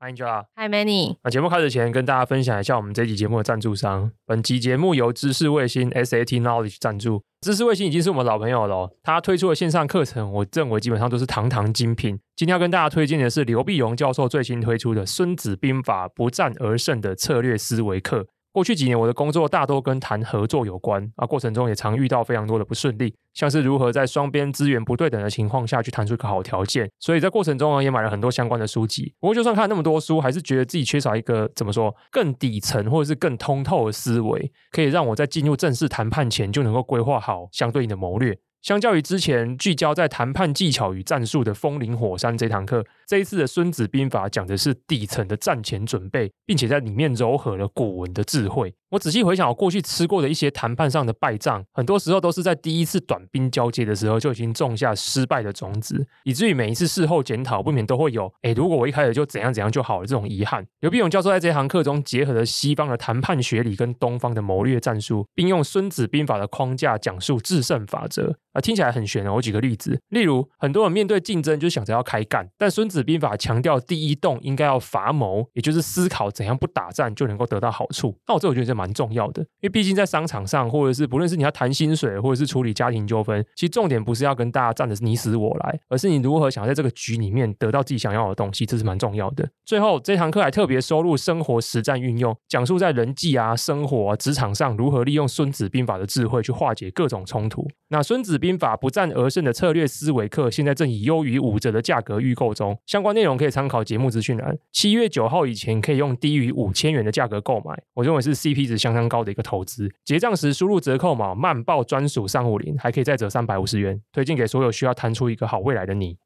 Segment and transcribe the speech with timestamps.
[0.00, 0.44] Hi Angela。
[0.54, 1.16] Hi Manny。
[1.24, 4.12] 那节目开始前，跟大家分享一下我们这期节目的赞助商。
[4.24, 7.24] 本集节目由知识卫星 SAT Knowledge 赞助。
[7.40, 12.20] 知识卫星已经是我们老朋友了哦，他推出的线上课程，我认为基本上都是堂堂精品。
[12.36, 18.20] 今天要跟大家推荐的是刘必荣教授最新推出的《孙子兵法不战而胜的策略思维课》。
[18.58, 26.90] 过去几年，我的工作大多跟谈合作有关啊，过程中也常遇到非常多的不顺利，像是如何在双边资源不对等的情况下去谈出一个好条件。
[26.98, 29.14] 所以在过程中呢，也买了很多相关的书籍。
[29.20, 38.36] 不过，就算看那么多书，还是觉得自己缺少一个怎么说更底层或者是更通透的思维，可以让我在进入正式谈判前就能够规划好相对应的谋略。
[38.60, 48.74] 相较于之前聚焦在谈判技巧与战术的风林火山这堂课，这一次的《孙子兵法》讲的是底层的战前准备，并且在里面糅合了古文的智慧。
[48.90, 60.66] 我仔细回想我过去吃过的一些谈判上的败仗，很多时候都是在第一次短兵交接的时候就已经种下失败的种子，以至于每一次事后检讨，不免都会有“诶，如果我一开始就怎样怎样就好了”这种遗憾。
[60.80, 69.34] 刘必勇教授在这堂课中结合了西方的谈判学理跟东方的谋略战术，并用《孙子兵法》的框架讲述制胜法则啊，听起来很玄哦。
[69.34, 78.16] 我举个例子，例如很多人面对竞争就想着要开干，但《孙子子兵法》强调第一动应该要伐谋，也就是思考怎样不打战就能够得到好处。
[78.26, 89.48] 那我这我觉得是蛮重要的，因为毕竟在商场上，或者是不论是你要谈薪水，或者是处理家庭纠纷，其实重点不是要跟大家战的是你死我来，而是你如何想在这个局里面得到自己想要的东西，这是蛮重要的。
[89.64, 97.68] 最后这堂课还特别收录生活实战运用，讲述在人际啊、生活啊、职场上如何利用孙子兵法的智慧去化解各种冲突。
[97.90, 104.56] 那孙子兵法不战而胜的策略思维课，现在正以优于五折的价格预购中，相关内容可以参考节目资讯栏。
[104.72, 109.92] 七月九号以前可以用低于五千元的价格购买，我认为是 CP 值相当高的一个投资。
[110.06, 116.16] 结账时输入折扣码“慢报专属上户零”，还可以再折三百五十元，推荐给所有需要谈出一个好未来的你。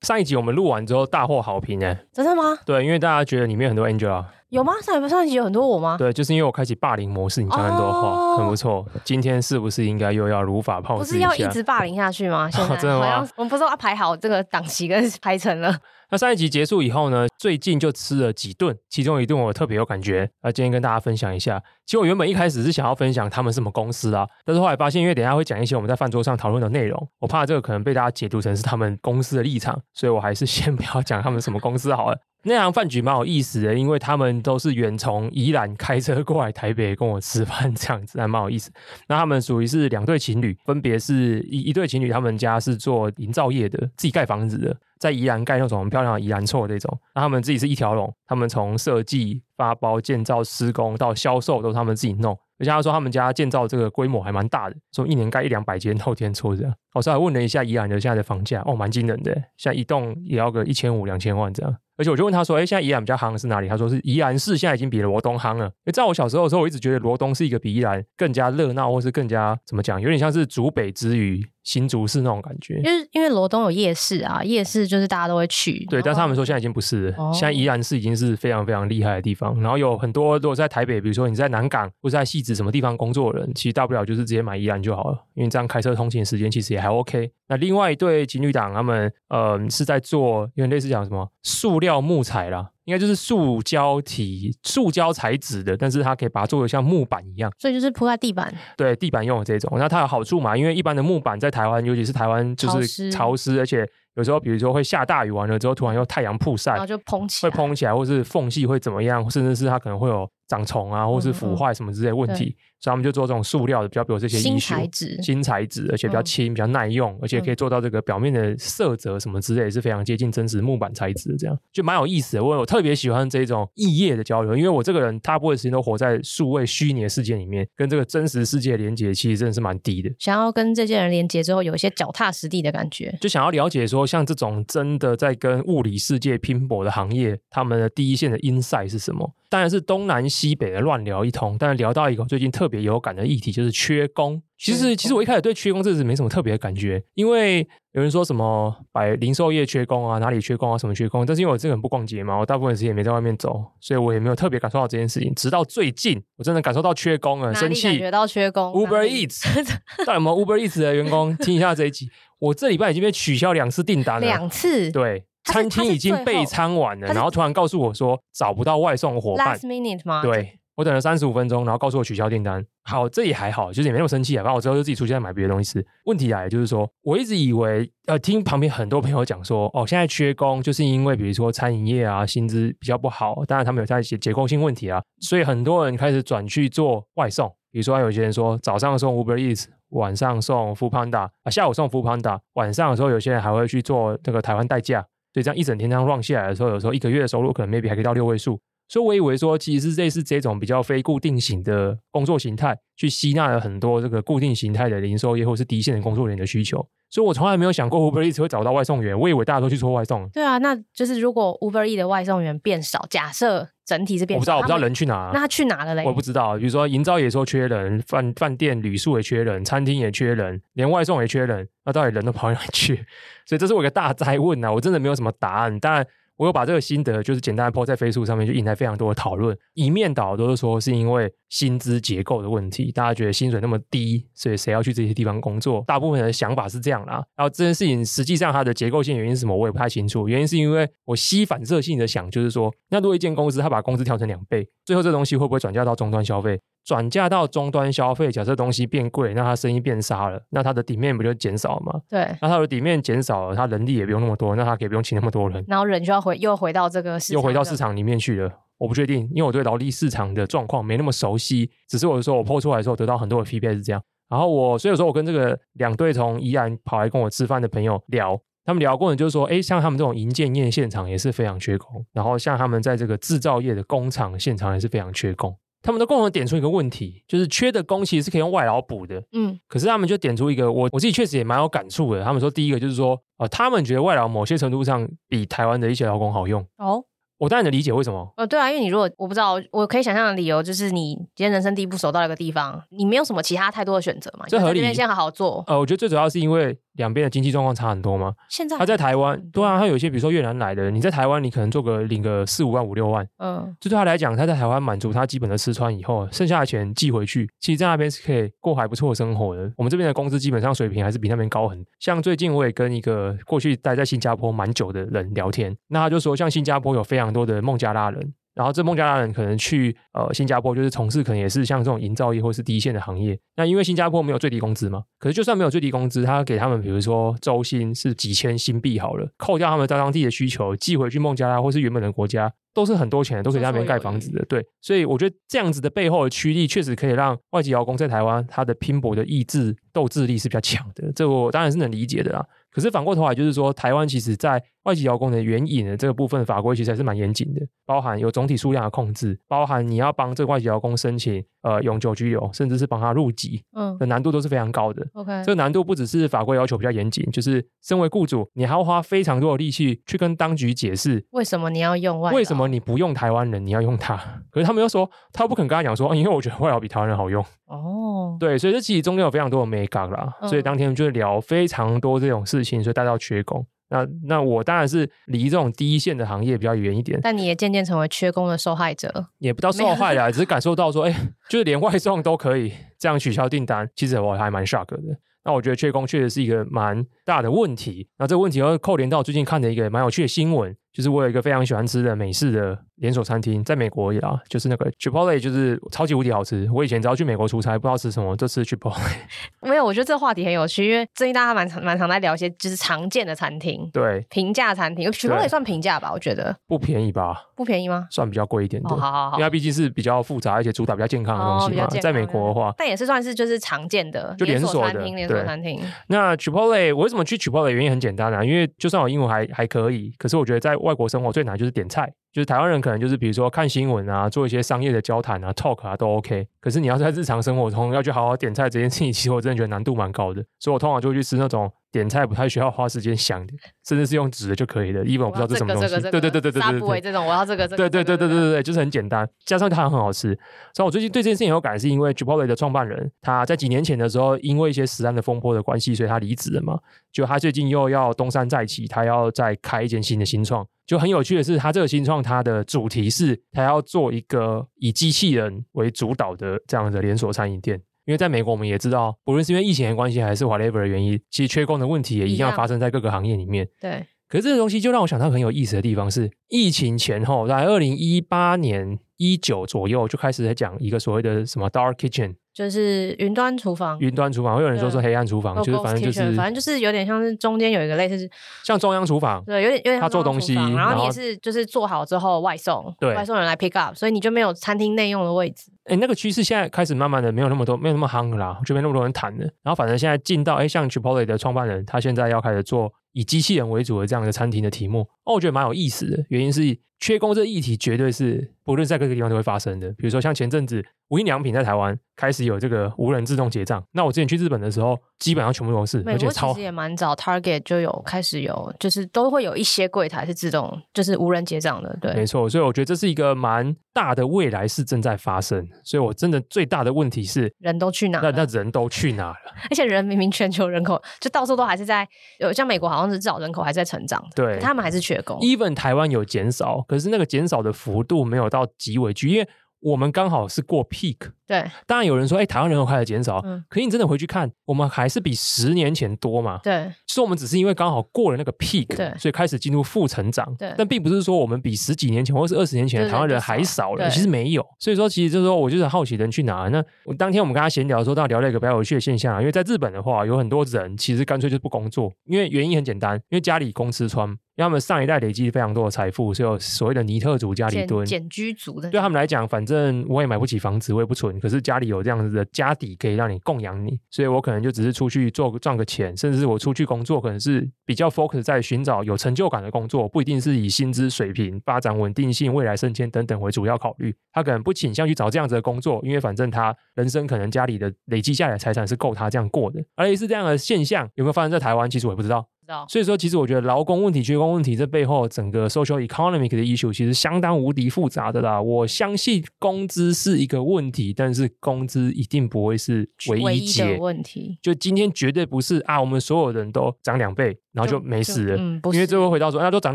[0.00, 2.56] 上一集我们录完之后大获好评哎，真的吗？
[2.64, 4.24] 对，因为大家觉得里面很多 Angela。
[4.48, 4.72] 有吗？
[4.80, 5.96] 上一上一集有很多我吗？
[5.98, 8.86] 对，就是因为我开启霸凌模式，你讲很多话，哦、很不错。
[9.04, 11.04] 今天是不是应该又要如法炮制？
[11.04, 12.50] 不是要一直霸凌下去吗？
[12.50, 13.28] 现在、 哦、真的吗？
[13.36, 15.76] 我们不是要排好这个档期跟排程了？
[16.10, 17.26] 那上一集结束以后呢？
[17.38, 21.62] 最近就吃了几顿，其中一顿我特别有感觉，那今天跟大家分享一下。
[21.84, 32.18] 其实我原本一开始是想要分享他们什么公司啊，但是后来发现，因为等下会讲一些我们在饭桌上讨论的内容，我怕这个可能被大家解读成是他们公司的立场，所以我还是先不要讲他们什么公司好了。
[32.44, 38.70] 那场饭局蛮有意思的，因为他们都是远从宜兰开车过来台北跟我吃饭，这样子还蛮有意思。
[39.08, 46.98] 那他们属于是两对情侣，分别是一一对情侣，他们家是做营造业的，自己盖房子的，在宜兰盖那种很漂亮的宜兰厝这种。
[47.14, 52.38] 那他们自己是一条龙，他们从设计、发包、建造、施工到销售都是他们自己弄。
[52.60, 56.74] 而且他说他们家建造这个规模还蛮大的，说一年盖一两百间透天厝这样。
[56.98, 61.76] 我稍微问了一下宜兰的现在的房价，哦，蛮惊人的，现在一栋也要个一千五两千万这样。
[61.96, 65.64] 而且我就问他说：“哎，现在宜兰比较夯的是哪里？”他说是宜兰市，现在已经比罗东夯了。
[65.64, 72.76] 因为在我小时候的时候，我一直觉得罗东是一个比宜兰更加热闹，或是更加怎么讲，有点像是竹北之于新竹市那种感觉。
[72.76, 75.84] 因为因为罗东有夜市啊，夜市就是大家都会去。
[75.86, 79.60] 对，但是他们说现在已经不是了，哦、现在宜兰市已经是非常非常厉害的地方。
[79.60, 87.32] 然后有很多如果在台北，比如说你在南港或者在汐止什么地方工作的人，其实大不了就是直接买宜兰就好了，因为这样开车通勤时间其实也还 OK。
[87.48, 92.70] 那另外一对情侣档，他们呃是在做，有点类似讲什么塑料木材啦。
[92.88, 98.50] 应该就是塑胶体、塑胶材质的，但是它可以把它做的像木板一样，所以就是铺在地板。
[98.78, 100.56] 对，地板用的这种，那它有好处嘛？
[100.56, 112.44] 因为一般的木板在台湾，尤其是台湾，就是潮湿，而且有时候比如说会下大雨，完了之后突然又太阳曝晒，然后就膨起来，会膨起来，或是缝隙会怎么样，甚至是它可能会有长虫啊，或是腐坏什么之类的问题。
[112.44, 122.44] 嗯嗯所以他们就做这种塑料的，比较比如这些新材质，新材质，而且比较轻、比较耐用，而且可以做到这个表面的色泽什么之类，也是非常接近真实木板材质的，这样就蛮有意思的。
[122.44, 130.10] 我有特别喜欢这种异业的交流，因为我这个人大部分时间都活在数位虚拟的世界里面，跟这个真实世界连接其实真的是蛮低的。
[130.18, 139.32] 想要跟这些人连接之后，有一些脚踏实地的感觉，就想要了解说，像这种真的在跟物理世界拼搏的行业，他们的第一线的 insight 是什么？
[139.50, 144.42] 当然是东南西北的乱聊一通，但是聊到一个最近特别有感的议题，就是缺工。
[144.58, 147.66] 其实，其实我一开始对缺工这是没什么特别的感觉，因为
[147.98, 151.26] 有人说什么百零售业缺工啊，哪里缺工啊，什么缺工。
[151.26, 155.34] 但是因为我这个人不逛街嘛，我大部分时间也没在外面走，所以我也没有特别感受到这件事情。
[155.34, 157.88] 直到最近，我真的感受到缺工了，生气。
[157.88, 159.42] 感觉到缺工？Uber Eats，
[160.06, 162.08] 到底有没有 Uber Eats 的员工听一下这一集？
[162.38, 164.92] 我这礼拜已经被取消两次订单了，两次。
[164.92, 165.24] 对。
[165.44, 169.56] 餐厅已经备餐完了，然后突然告诉我说找不到外送伙伴。
[169.56, 170.20] Last minute 吗？
[170.20, 172.64] 对，我等了三十五分钟，然后告诉我取消订单。
[172.84, 174.44] 好，这也还好，就是也没那么生气啊。
[174.44, 175.84] 反正我之后就自己出去再买别的东西吃。
[176.04, 187.52] 问题来就是说，我一直以为，呃，听旁边很多朋友讲说，哦，现在缺工，就是因为比如说餐饮业啊，薪资比较不好，当然他们有在一些结构性问题啊，所以很多人开始转去做外送。
[187.72, 195.04] 比如说，有些人说早上送 Uber Eats，晚上送 Foodpanda 啊，下午送 Foodpanda，晚上的时候有些人还会去做这个台湾代驾。
[195.34, 198.58] 所以这样一整天这样乱下来的时候，有时候一个月的收入可能 maybe 还可以到六位数。
[198.88, 206.88] 所以我以为说，其实是类似这种比较非固定型的工作形态，去吸纳了很多这个固定形态的零售业或是第一线的工作人员的需求。
[207.10, 210.28] 所以我从来没有想过 Uber Eats 会找到外送员，我以为大家都去做外送。
[210.30, 216.04] 对啊，那就是如果 Uber Eats 的外送员变少，假设整体是变少，我不知道，我不知道人去哪，那他去哪了嘞？
[216.04, 216.56] 我不知道。
[216.56, 222.96] 比如说营造也说缺人，饭饭店旅宿也缺人，餐厅也缺人，连外送也缺人，那到底人都跑哪去？
[223.44, 224.72] 所以这是我一个大灾问啊！
[224.72, 226.06] 我真的没有什么答案，当然。
[226.38, 229.56] 我有把这个心得，就是简单的 po 在 Facebook 上面，就引来非常多的讨论。
[229.74, 235.82] 一面倒都是说是因为薪资结构的问题，大家觉得薪水那么低，所以谁要去这些地方工作？
[235.84, 237.22] 大部分人的想法是这样啦。
[237.36, 240.28] 然后这件事情实际上它的结构性原因是什么，我也不太清楚。
[240.28, 246.60] 原因是因为我吸反射性的想，就是说，那如果一间公司它把工资调成两倍，最后这东西会不会转嫁到终端消费？
[246.88, 252.00] 转嫁到终端消费，假设东西变贵，那他生意变差了，那他的底面不就减少了吗？
[252.08, 258.50] 对，那他的底面减少了，他人力也不用那么多，那他可以不用请那么多人，然后人就要回又回到这个市场，又回到市场里面去了。
[258.78, 264.02] 我不确定，因为我对劳力市场的状况没那么熟悉，只是我说我 po 出来的时候得到很多的 feedback 是这样。
[264.30, 275.54] 然后我所以说我跟这个两队从宜兰跑来跟我吃饭的朋友聊，他们聊过的就是说，哎，像他们这种营建业现场也是非常缺工，然后像他们在这个制造业的工厂现场也是非常缺工。
[275.82, 279.22] 他们都共同点出一个问题，就是缺的工其实是可以用外劳补的。
[279.32, 282.22] 嗯，可是他们就点出一个，我我自己确实也蛮有感触的。
[282.24, 286.64] 他们说，第一个就是说，呃，他们觉得外劳某些程度上比台湾的一些劳工好用。
[286.78, 287.04] 哦。
[287.38, 288.32] 我当然能理解为什么。
[288.36, 294.86] 呃，对啊，因为你如果我不知道，我可以想象的理由就是你今天人生地不熟到一个地方，你没有什么其他太多的选择嘛，这合理。
[294.86, 295.62] 你先好好做。
[295.66, 298.34] 呃，我觉得最主要是因为两边的经济状况差很多嘛。
[298.48, 309.70] 现在他在台湾，对啊，他有一些比如说越南来的，你在台湾你可能做个领个四五万五六万，嗯，就对他来讲，他在台湾满足他基本的吃穿以后，剩下的钱寄回去，其实在那边是可以过还不错的生活的。
[309.76, 311.84] 我们这边的工资基本上水平还是比那边高很。
[312.00, 318.08] 像最近我也跟一个过去待在新加坡蛮久的人聊天，那他就说，像新加坡有非常多的孟加拉。
[318.10, 323.38] 人，然后这孟加拉人可能去呃新加坡，就是从事可能也是像这种营造业或是第一线的行业。
[323.56, 334.44] 那因为新加坡没有最低工资嘛，可是就算没有最低工资，他给他们比如说周薪是几千新币好了，扣掉他们在当地的需求，寄回去孟加拉或是原本的国家，都是很多钱，都可以在那边盖房子的。
[334.46, 341.12] 对，所以我觉得这样子的背后的驱力，确实可以让外籍劳工在台湾他的拼搏的意志、斗志力是比较强的。
[341.12, 342.44] 这我当然是能理解的啦。
[342.70, 355.06] 可是反过头来就是说，台湾其实在外籍劳工的援引的这个部分法规其实还是蛮严谨的，包含有总体数量的控制，包含你要帮这个外籍劳工申请呃永久居留，甚至是帮他入籍，嗯，的难度都是非常高的。
[355.12, 364.16] OK，这个难度不只是法规要求比较严谨，就是身为雇主，你还要花非常多的力气去跟当局解释为什么你要用外，为什么你不用台湾人，你要用他？
[364.50, 367.44] 可是他们又说他又不肯跟他讲说，因为我觉得外劳比台湾人好用。
[367.66, 373.66] 哦，对，所以这其实中间有非常多的眉角啦，嗯、所以当天就聊非常多这种事情，所以带到缺工。
[373.90, 384.98] 那那我当然是离这种第一线的行业比较远一点，但你也渐渐成为缺工的受害者，也不知道受害啦， 只是感受到说，哎，就是连外送都可以这样取消订单，其实我还蛮 shock 的。
[385.44, 388.06] 那我觉得缺工确实是一个蛮大的问题。
[388.18, 390.76] 那这个问题又扣连到最近看的一个蛮有趣的新闻。
[390.92, 396.68] 就是我有一个非常喜欢吃的美式的连锁餐厅，在美国也啊，就是那个 Chipotle，就是超级无敌好吃。
[396.72, 398.98] 我以前只要去美国出差，不知道吃什么，就吃 Chipotle。
[399.62, 406.10] 没有，我觉得这个话题很有趣，因为最近大家蛮常蛮常在聊一些就是常见的餐厅，对，平价餐厅，Chipotle 也算平价吧？
[406.12, 407.44] 我觉得不便宜吧？
[407.54, 408.06] 不便宜吗？
[408.10, 408.90] 算比较贵一点的。
[408.90, 411.86] 哦，好好好，因为它毕竟是比较复杂，而且主打比较健康的东西嘛。
[412.00, 415.80] 在美国的话，但也是算是就是常见的，就连锁餐厅，连锁餐厅。
[416.08, 417.68] 那 Chipotle 我为什么去 Chipotle？
[417.68, 421.72] 原因很简单啊，因为就算我英文还还可以，可是我觉得在外国生活最难就是。
[421.78, 426.46] 点菜就是台湾人可能就是比如说看新闻啊，做一些商业的交谈啊，talk 啊都 OK。
[426.60, 430.40] 可是你要在日常生活中要去好好点菜这件事情，其实我真的觉得难度蛮高的。
[430.60, 433.52] 所以我通常就会去吃那种点菜不太需要花时间想的，
[433.84, 435.04] 甚至是用纸的就可以了。
[435.04, 435.88] 因为我不知道这什么东西。
[435.88, 437.00] 对对对对对对对。
[437.00, 437.66] 这种我要这个。
[437.66, 440.28] 对对对对对对对，就是很简单，加上它很好吃。
[440.72, 446.78] 所以我最近对这件事情有感，是因为 Chipotle 的创办人他在几年前的时候，因为一些食安的风波的关系，所以他离职了嘛。
[447.12, 450.64] 就他最近又要东山再起，他要再开一间新的新创。
[450.88, 457.78] 就很有趣的是，它这个新创，它的主题是，它要做一个以机器人为主导的这样的连锁餐饮店。
[458.06, 463.68] 因为在美国，我们也知道，不论是因为疫情的关系，还是 whatever 的原因，其实缺工的问题也一样发生在各个行业里面。
[463.78, 464.02] 对。
[464.30, 472.34] 可是这个东西就让我想到很有意思的地方是，疫情前后，在二零一八年一九左右就开始在讲一个所谓的什么 dark kitchen。
[472.58, 478.28] 就是云端厨房，云端厨房，会有人说是黑暗厨房，就是反正就是反正就是有点像是中间有一个类似
[478.64, 485.70] 像中央厨房，对，有点有点他做东西，然后你也是就是做好之后外送，对，外送人来 pick up，所以你就没有餐厅内用的位置。
[485.84, 489.44] 哎，那个趋势现在开始慢慢的没有那么多，没有那么夯啦，就没那么多人谈了。
[489.62, 496.24] 然后反正现在进到哎，像 Chipotle 的创办人，他现在要开始做以机器人为主的这样的餐厅的题目，哦，我觉得蛮有意思的。
[496.28, 500.84] 原因是缺工这个议题绝对是不论在各个地方都会发生的，比如说像前阵子。
[501.10, 503.82] 无印良品在台湾开始有这个无人自动结账。
[503.92, 511.96] 那我之前去日本的时候，基本上全部都是，而且超其实也蛮早，Target 就有开始有，就是都会有一些柜台是自动，就是无人结账的。
[511.98, 512.46] 对，没错。
[512.46, 515.66] 所以我觉得这是一个蛮大的未来是正在发生。
[515.82, 518.20] 所以我真的最大的问题是人都去哪？
[518.20, 519.36] 那那人都去哪了？
[519.70, 522.06] 而且人明明全球人口就到处都还是在，
[522.38, 525.38] 有像美国好像是至少人口还是在成长，对，他们还是缺工。
[525.38, 529.48] Even 台湾有减少，可是那个减少的幅度没有到极为巨，因为。
[529.80, 554.36] 我们刚好是过 peak，对，当然有人说，哎，台湾人口开始减少，嗯，可是你真的回去看，我们还是比十年前多嘛，对，所以我们只是因为刚好过了那个 peak，对，所以开始进入负成长，对，但并不是说我们比十几年前或是二十年前的台湾人还少了，其实没有，所以说其实就是说我就是好奇人去哪，那我当天我们跟他闲聊的时候，到聊了一个比较有趣的现象，因为在日本的话，有很多人其实干脆就不工作，因为原因很简单，因为家里供吃穿。
[554.58, 558.04] 因为他们上一代累积非常多的财富，所以有所谓的尼特族家里蹲。
[558.04, 558.90] 简居族的。
[558.90, 574.14] 对他们来讲，反正我也买不起房子，我也不存，可是家里有这样子的家底可以让你供养你，所以我可能就只是出去做赚个钱，甚至是我出去工作，可能是比较 focus 在寻找有成就感的工作，不一定是以薪资水平、发展稳定性、未来升迁等等为主要考虑。
[574.32, 579.84] 他可能不倾向去找这样子的工作，因为反正他人生可能家里的累积下来财产是够他这样过的。
[579.96, 581.88] 而且是这样的现象有没有发生在台湾？
[581.90, 582.46] 其实我也不知道。
[582.88, 588.60] 所以说，其实我觉得劳工问题、缺工问题这背后，整个 social economic 的 issue 其实相当无敌复杂的啦。
[588.60, 594.58] 我相信工资是一个问题，但是工资一定不会是唯一解问题。
[594.60, 598.56] 就今天绝对不是啊，我们所有人都涨两倍，然后就没事了。
[598.58, 599.94] 嗯，因为最后回到说，那都涨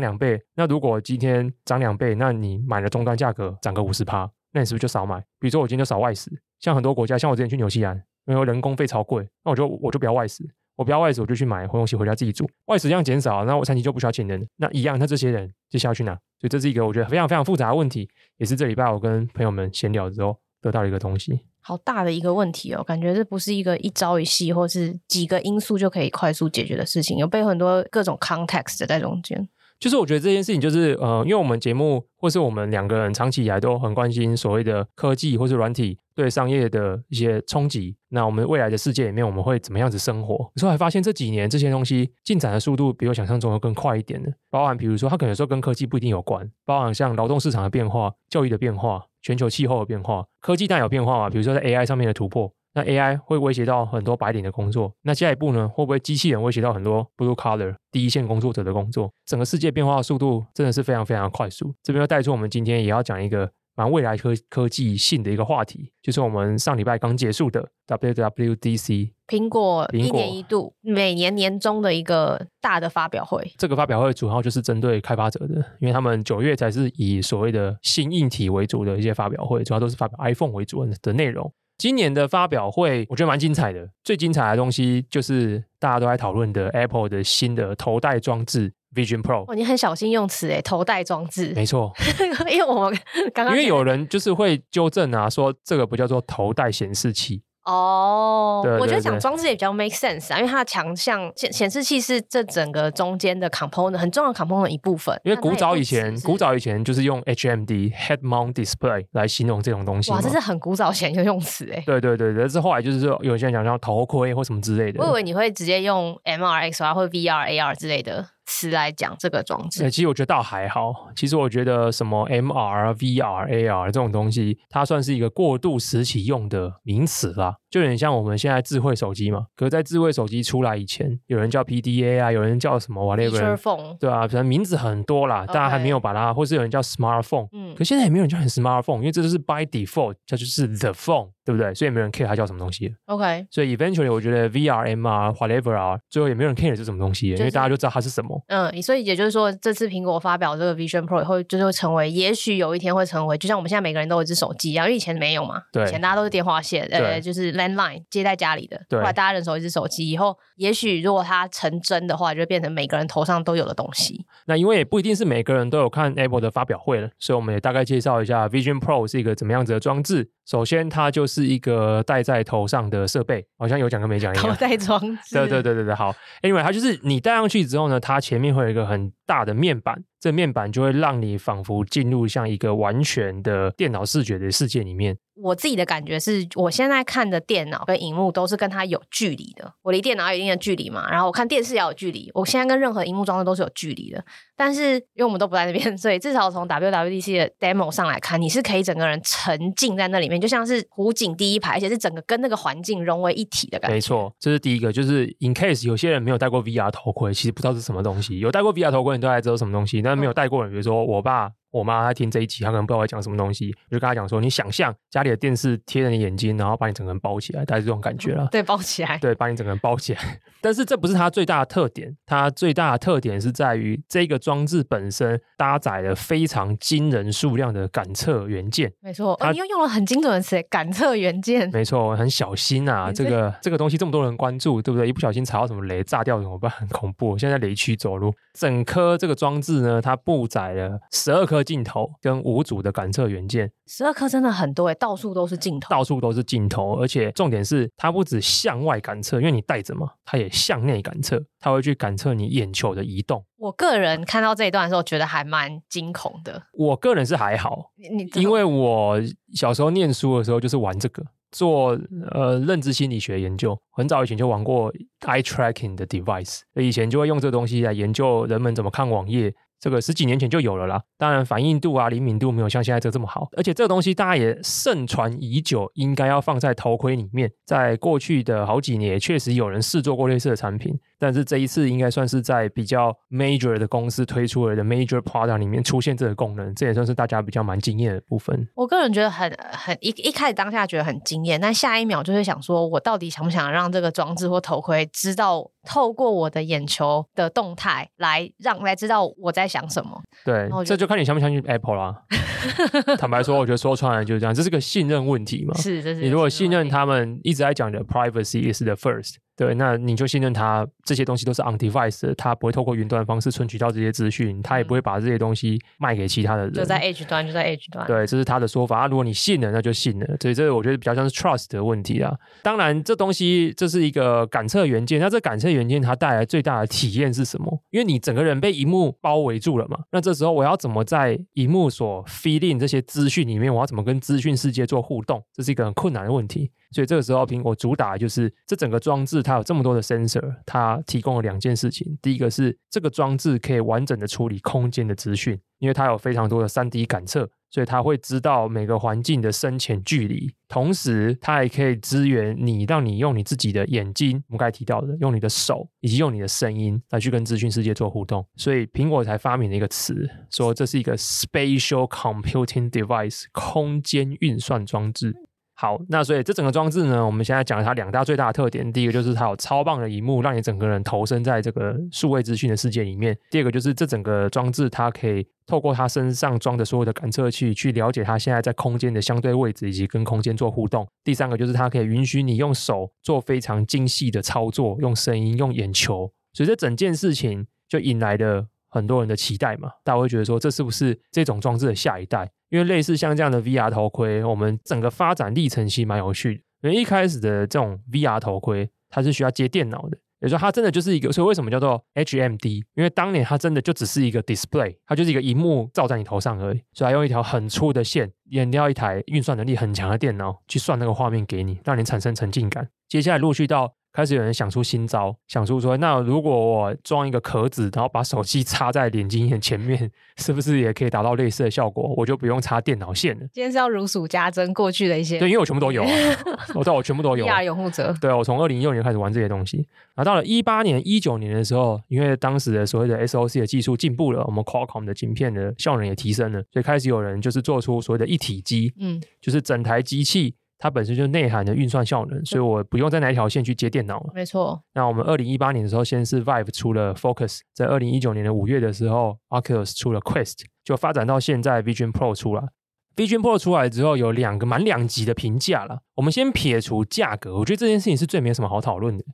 [0.00, 5.20] 两倍，那如果今天涨两倍，那你买的终端价格涨个五十趴，那你是不是就少买？
[5.38, 10.44] 比如说我今天就少外食，像很多国家，像我之前去纽西兰，因为人工费超贵，那我就我就不要外食。
[10.76, 12.48] 我不要外食，我就去买回东西回家自己煮。
[12.66, 14.46] 外食这样减少，那我餐厅就不需要请人。
[14.56, 16.12] 那一样，那这些人接下来去哪？
[16.40, 21.40] 所以这是一个我觉得非常非常复杂的问题，也是这礼拜我跟朋友们闲聊之后得到的一个东西。
[21.60, 29.48] 好大的一个问题哦，感觉这不是一个一朝一夕或是几个因素就可以快速解决的事情，有被很多各种 context 在中间。
[29.84, 37.94] 就是我觉得这件事情，就是呃，因为我们节目或是我们两个人长期以来都很关心所谓的科技或是软体对商业的一些冲击。
[38.08, 40.36] 那我们未来的世界里面，我们会怎么样子生活？
[40.36, 44.32] 有时候还发现这几年这些东西进展的速度比我想象中要更快一点的。
[44.50, 51.28] 包含比如说，它可能说跟科技不一定有关，包含像劳动市场的变化、教育的变化、全球气候的变化，科技带有变化嘛。
[51.28, 52.50] 比如说在 AI 上面的突破。
[52.74, 55.68] 那 AI 会威胁到很多白领的工作，那下一步呢？
[55.68, 59.10] 会不会机器人威胁到很多 blue collar 第一线工作者的工作？
[59.24, 61.72] 整个世界变化的速度真的是非常非常快速。
[61.82, 73.52] 这边要带出我们今天也要讲一个蛮未来科科技性的一个话题，就是我们上礼拜刚结束的 WWDC，苹果一年一度每年年中的一个大的发表会。
[73.56, 81.52] 这个发表会主要就是针对开发者的，因为他们九月才是以所谓的新硬体为主的一些发表会，主要都是发表 iPhone 为主的内容。
[81.76, 83.88] 今年的发表会，我觉得蛮精彩的。
[84.02, 89.44] 最精彩的东西就是大家都在讨论的 Apple 的新的头戴装置 Vision Pro。
[89.50, 91.52] 哦，你很小心用词诶，头戴装置。
[91.54, 91.92] 没错，
[92.50, 92.98] 因为我们
[93.32, 97.42] 刚刚因为有人就是会纠正啊，说这个不叫做头戴显示器。
[97.64, 105.18] 哦、oh，我觉得讲装置也比较 make sense 啊，因为它的强项显显示器是这整个中间的 component 很重要的 component 一部分。
[105.24, 110.10] 因为古早以前，古早以前就是用 HMD head mount display 来形容这种东西。
[110.10, 111.82] 哇，这是很古早前的用词哎。
[111.86, 115.02] 对对对，但是后来就是说，有些人讲像头盔或什么之类的。
[115.02, 118.26] 我以为你会直接用 MR、XR 或 VR、AR 之类的。
[118.46, 121.10] 词来讲这个装置，其实我觉得倒还好。
[121.16, 129.46] 其实我觉得什么 MR、VR、AR 这种东西，它算是一个过渡时期用的名词啦，就有点像我们现在智慧手机嘛。
[129.56, 141.30] 可是在智慧手机出来以前，有人叫 PDA 啊，有人叫什么 whatever，对啊，反正名字很多啦，大家还没有把它，或是有人叫 smartphone，嗯，可现在也没有人叫很 smartphone，因为这就是 by default，它就是 the phone。
[141.46, 141.74] 对不对？
[141.74, 142.90] 所以没人 care 它叫什么东西。
[143.04, 148.42] OK，所以 eventually 我觉得 VR、MR、whatever 啊，最后也没有人 care 是什么东西，就是、因为大家就知道它是什么。
[148.48, 164.24] 嗯，所以也就是说，这次苹果发表这个 Vision Pro 以后，就是会成为，也许有一天会成为，就像我们现在每个人都有一只手机一样，因为以前没有嘛，对，以前大家都是电话线，呃，就是 landline 接在家里的，对，后来大家人手一只手机，以后也许如果它成真的话，就会变成每个人头上都有的东西。
[164.46, 170.30] 那因为也不一定是每个人都有看 Apple 的发表会了，所以我们也大概介绍一下 Vision Pro 是一个怎么样子的装置。
[170.46, 174.46] 首先，它就是一个戴在头上的设备，好像有讲跟没讲一样。
[174.46, 175.34] 头戴装置。
[175.34, 176.14] 对对对对对，好。
[176.42, 185.16] Anyway，它就是你戴上去之后呢，它前面会有一个很大的面板，这面板就会让你仿佛进入像一个完全的电脑视觉的世界里面。
[185.42, 189.74] 我自己的感觉是，我现在看的电脑跟荧幕都是跟它有距离的。
[189.82, 192.30] 我离电脑有一定的距离嘛，然后我看电视也有距离。
[192.34, 194.24] 我现在跟任何荧幕装置都是有距离的。
[194.56, 203.94] 但是因为我们都不在那边，所以至少从 WWDC 的 demo 上来看，你是可以整个人沉浸在那里面，就像是湖景第一排，而且是整个跟那个环境融为一体的感觉。
[203.94, 204.92] 没错，这是第一个。
[204.92, 210.00] 就是 in case 有些人没有戴过 VR 头盔，其实不知道是什么东西；有戴过 VR 头盔，你都还知道什么东西。
[210.02, 211.50] 但没有戴过人，比如说我爸。
[211.74, 218.46] 我妈她听这一集，她可能不知道我在讲什么东西，我就跟她讲说：你想象家里的电视贴着你眼睛，然后把你整个人包起来，大概是这种感觉了。
[218.52, 219.18] 对，包起来。
[219.18, 220.40] 对，把你整个人包起来。
[220.62, 228.92] 但是这不是它最大的特点，它最大的特点是在于这个装置本身搭载了非常惊人数量的感测元件。
[229.00, 231.68] 没错，它、哦、你又用了很精准的词，感测元件。
[231.72, 235.08] 没错，很小心啊，这个这个东西这么多人关注，对不对？
[235.08, 236.70] 一不小心踩到什么雷，炸掉怎么办？
[236.78, 237.36] 很恐怖。
[237.36, 253.44] 现在在雷区走路，整颗这个装置呢，它布载了十二颗镜头跟五组的感测元件，十二颗真的很多诶，到处都是镜头，到处都是镜头，而且重点是它不止向外感测，因为你戴着嘛，它也向内感测，它会去感测你眼球的移动。
[253.56, 256.62] 我个人看到这一段的时候，觉得还蛮惊恐的。
[256.74, 259.18] 我个人是还好，你因为我
[259.54, 261.98] 小时候念书的时候就是玩这个，做
[262.30, 269.54] 呃认知心理学研究，很早以前就玩过 eye tracking 的 device，以前就会用这个东西来研究人们怎么看网页。
[269.84, 277.52] 这个十几年前就有了啦，当然反应度啊、灵敏度没有像现在这这么好，而且这个东西大家也盛传已久，应该要放在头盔里面。
[277.66, 288.68] 在过去的好几年，确实有人试做过类似的产品，但是这一次应该算是在比较 major 的公司推出了的 major product 里面出现这个功能，这也算是大家比较蛮惊艳的部分。
[288.74, 295.70] 我个人觉得很很一一开始当下觉得很惊艳，但下一秒就会想说，我到底想不想让这个装置或头盔知道？
[295.86, 302.22] 透过我的眼球的动态来让来知道我在想什么，对，这就看你相不相信 Apple 啦。
[303.20, 305.74] 坦白说，我觉得说穿了就是这样，这是个信任问题嘛。
[305.74, 306.22] 是，这是。
[306.22, 309.34] 你如果信任他们一直在讲的 privacy is the first。
[309.56, 316.72] 对，那你就信任他，这些东西都是 on device 的，他不会透过云端的方式存取到这些资讯，他也不会把这些东西卖给其他的人。
[316.72, 318.04] 就在 edge 端，就在 edge 端。
[318.06, 319.00] 对，这是他的说法。
[319.00, 320.26] 啊，如果你信了，那就信了。
[320.40, 322.34] 所以这个我觉得比较像是 trust 的问题啊。
[322.62, 327.82] 当然，这东西这是一个感测元件，那这感测元件它带来最大的体验是什么？
[327.90, 329.98] 因为你整个人被荧幕包围住了嘛。
[330.10, 335.40] 那这时候我要怎么在荧幕所 feed in 这些资讯里面，我要怎么跟资讯世界做互动？
[335.52, 336.72] 这是一个很困难的问题。
[336.94, 342.16] 所以这个时候，苹果主打的就是这整个装置，它有这么多的 sensor，它提供了两件事情。
[342.22, 350.54] 第一个是这个装置可以完整的处理空间的资讯，因为它有非常多的 3D 感测，所以它会知道每个环境的深浅距离。
[350.68, 358.46] 同时，它还可以支援你，让你用你自己的眼睛，我们刚才提到的，用你的手，以及用你的声音来去跟资讯世界做互动。
[358.56, 365.34] 所以，苹果才发明了一个词，说这是一个 spatial computing device，空间运算装置。
[365.84, 368.90] 好，那所以这整个装置呢，我们现在讲它两大最大的特点。
[368.90, 373.36] 第一个就是它有超棒的萤幕，让你整个人投身在这个数位资讯的世界里面。
[373.50, 381.06] 第二个就是这整个装置，它可以透过它身上装的所有的感测器，去了解它现在在空间的相对位置，以及跟空间做互动。
[381.22, 386.32] 第三个就是它可以允许你用手做非常精细的操作，用声音、用眼球。
[386.54, 392.50] 所以这整件事情就引来了很多人的期待嘛，大家会觉得说，这是不是这种装置的下一代？
[392.74, 396.88] 因为类似像这样的 VR 头盔，我们整个发展历程其实蛮有趣的。
[396.88, 401.30] 因为一开始的这种 VR 头盔，它是需要接电脑的，也就是它真的就是一个。
[401.30, 402.82] 所以为什么叫做 HMD？
[402.96, 406.82] 因为当年它真的就只是一个 display，它就是一个荧幕罩在你头上而已。
[406.92, 412.88] 所以它用一条很粗的线，连掉一台运算能力很强的电脑去算那个画面给你，让你产生沉浸感。
[413.08, 413.94] 接下来陆续到。
[414.14, 422.14] 开始有人想出新招，想出说，那如果我装一个壳子，然后把手机插在眼睛眼前面， 是不是也可以达到类似的效果？
[422.16, 423.44] 我就不用插电脑线了。
[423.52, 426.04] 今天是要如数家珍过去的一些，对，因为我全部都有，
[426.76, 427.44] 我知道我全部都有。
[427.44, 429.78] VR 拥护者，对，我从二零一六年开始玩这些东西，
[430.14, 440.54] 然后到了一八年、一九年的时候，因为当时的所谓的 SoC 的技术进步了，我们 Qualcomm 的晶片的效能也提升了，所以开始有人就是做出所谓的一体机，嗯，就是整台机器。
[440.84, 444.32] 它本身就内涵的运算效能，所以我不用在哪一条线去接电脑了。
[444.34, 444.78] 没错。
[444.92, 452.68] 那我们二零一八年的时候，先是 Vive 出了 Focus，在二零一九年的五月的时候，Oculus 出了 Quest，就发展到现在 Vision Pro 出来。
[453.16, 456.00] Vision Pro 出来之后，有两个蛮两极的评价了。
[456.16, 459.24] 我们先撇除价格，我觉得这件事情是最没什么好讨论的。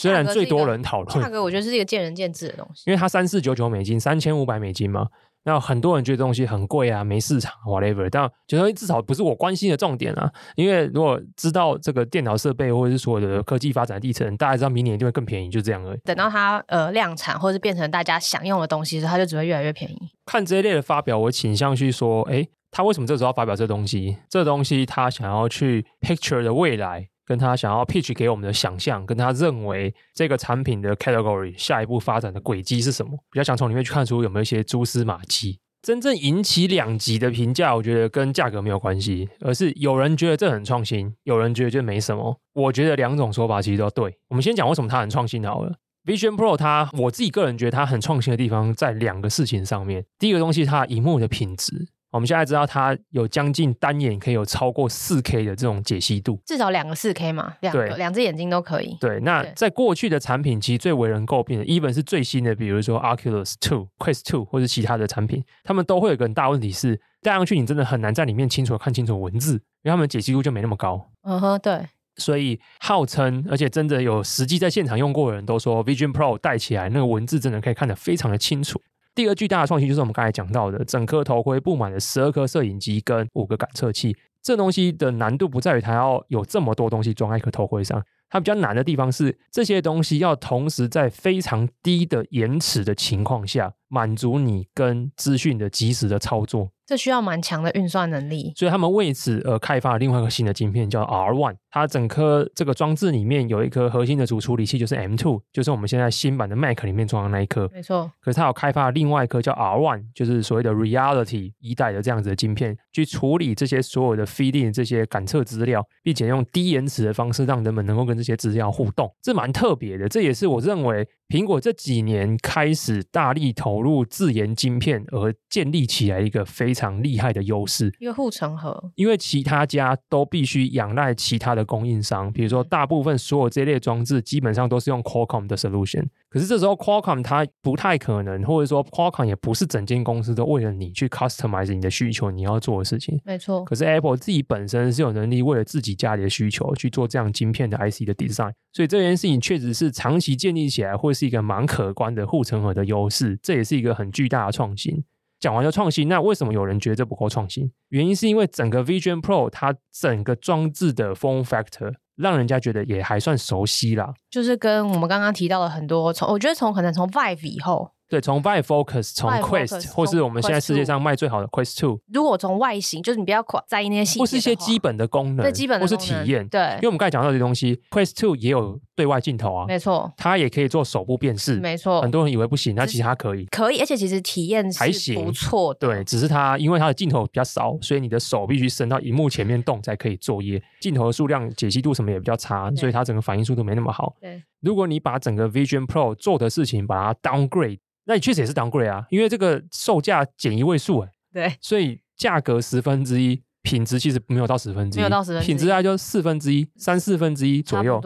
[0.00, 2.82] 虽然最多人讨论价格，我觉得是一个见仁见智的东西。
[2.90, 5.06] 因为它三四九九美金，三千五百美金嘛。
[5.46, 8.10] 那很多人觉得东西很贵啊，没市场，whatever。
[8.10, 10.28] 但觉得至少不是我关心的重点啊。
[10.56, 16.00] 因为如果知道这个电脑设备或者是所有的科技发展历程，大家知道明年一定会更便宜，就这样而已。
[16.04, 19.96] 等到它呃量产或者是变成大家想用的东西时，它就只会越来越便宜。
[20.26, 24.18] 看这一类的发表，我倾向去说，哎，他为什么这时候要发表这东西？
[24.28, 27.06] 这东西他想要去 picture 的未来。
[27.26, 35.58] 跟他想要 pitch 给我们的想象，跟他认为这个产品的 category 下一步发展的轨迹是什么，比较想从里面去看出有没有一些蛛丝马迹。
[35.82, 42.40] 真正引起两极的评价，我觉得跟价格没有关系，而是有人觉得这很创新，有人觉得这没什么。
[42.54, 44.16] 我觉得两种说法其实都对。
[44.28, 45.72] 我们先讲为什么它很创新好了。
[46.04, 50.04] Vision Pro 它，我自己个人觉得它很创新的地方在两个事情上面。
[50.18, 51.88] 第一个东西，它荧幕的品质。
[52.16, 58.96] 我们现在知道它有将近单眼可以有超过四 K 的这种解析度，至少两个四 K 嘛，两个两只眼睛都可以。
[58.98, 71.10] 对，那在过去的产品，其实最为人诟病的，even 是最新的，比如说 Oculus Two、Quest Two 或者其他的产品，他们都会有一个很大问题是戴上去你真的很难在里面清楚看清楚文字，因为他们解析度就没那么高。
[71.22, 71.86] 嗯哼，对。
[72.16, 78.80] 所以号称，而且真的有实际在现场用过的人都说，Vision Pro 戴起来那个文字真的可以看得非常的清楚。
[79.16, 84.14] 第二巨大的创新就是我们刚才讲到的，整颗头盔布满了十二颗摄影机跟五个感测器。
[84.42, 96.70] 这东西的难度不在于它要有这么多东西装在一颗头盔上，它比较难的地方是这些东西要同时在非常低的延迟的情况下，满足你跟资讯的及时的操作。
[96.86, 101.56] 这需要蛮强的运算能力，所以他们为此而开发了另外一个新的晶片，叫 R One。
[101.68, 107.68] 它整颗这个装置里面有一颗核心的主处理器，就是 M Two，就是我们现在新版的 Mac 里面装的那一颗。
[107.74, 108.08] 没错。
[108.20, 119.12] 可是它有开发另外一颗叫 R One，就是所谓的 Reality 一代的这样子的晶片，去处理这些所有的 feeding 这些感测资料，并且用低延迟的方式让人们能够跟这些资料互动。
[119.20, 128.92] 这蛮特别的，这也是我认为苹果这几年开始大力投入自研晶片而建立起来一个非常厉害的优势，一个护城河。
[128.94, 136.06] 因为其他家都必须仰赖其他的供应商，比如说大部分所有这类装置基本上都是用 Qualcomm 的 solution。
[136.36, 143.18] 可是这时候 Qualcomm 它不太可能，或者说 Qualcomm 也不是整间公司都为了你去 customize 你的需求，你要做的事情。
[143.24, 143.64] 没错。
[143.64, 155.02] 可是 Apple 自己本身是有能力为了自己家里的需求去做这样晶片的 IC 的 design，所以这件事情确实是长期建立起来会是一个蛮可观的护城河的优势，这也是一个很巨大的创新。
[155.40, 157.72] 讲完了创新，那为什么有人觉得这不够创新？
[157.88, 164.12] 原因是因为整个 Vision Pro 它整个装置的 form factor 让人家觉得也还算熟悉啦。
[164.30, 167.92] 就是跟我们刚刚提到的很多，从我觉得从可能从 Vive 以后。
[168.08, 171.98] 对，从 Vive Focus，从 Quest，或是我们现在世界上卖最好的 Quest Two。
[172.12, 176.46] 如果从外形，就是你不要在意那些细节，或是一些基本的功能，对基本的或是体验。
[176.48, 182.00] 对，因为我们刚才讲到这些东西，Quest Two 也有对外镜头啊，没错，它也可以做手部辨识，没错。
[182.00, 185.72] 很多人以为不行，那其实它可以，可以，而且其实体验还行，不错。
[185.74, 194.16] 对，只是它因为它的镜头比较少，所以你的手必须伸到荧幕前面动才可以作业，镜头的数量、解析度什么也比较差，所以它整个反应速度没那么好。
[194.20, 197.78] 对，如果你把整个 Vision Pro 做的事情把它 downgrade。
[198.08, 208.00] 那你确实也是 downgrade 啊，因为这个售价减一位数哎，对，所以价格十分之一，品质其实没有到十分之一，没有到十分之一，品质大概就四分之一、三四分之一左右，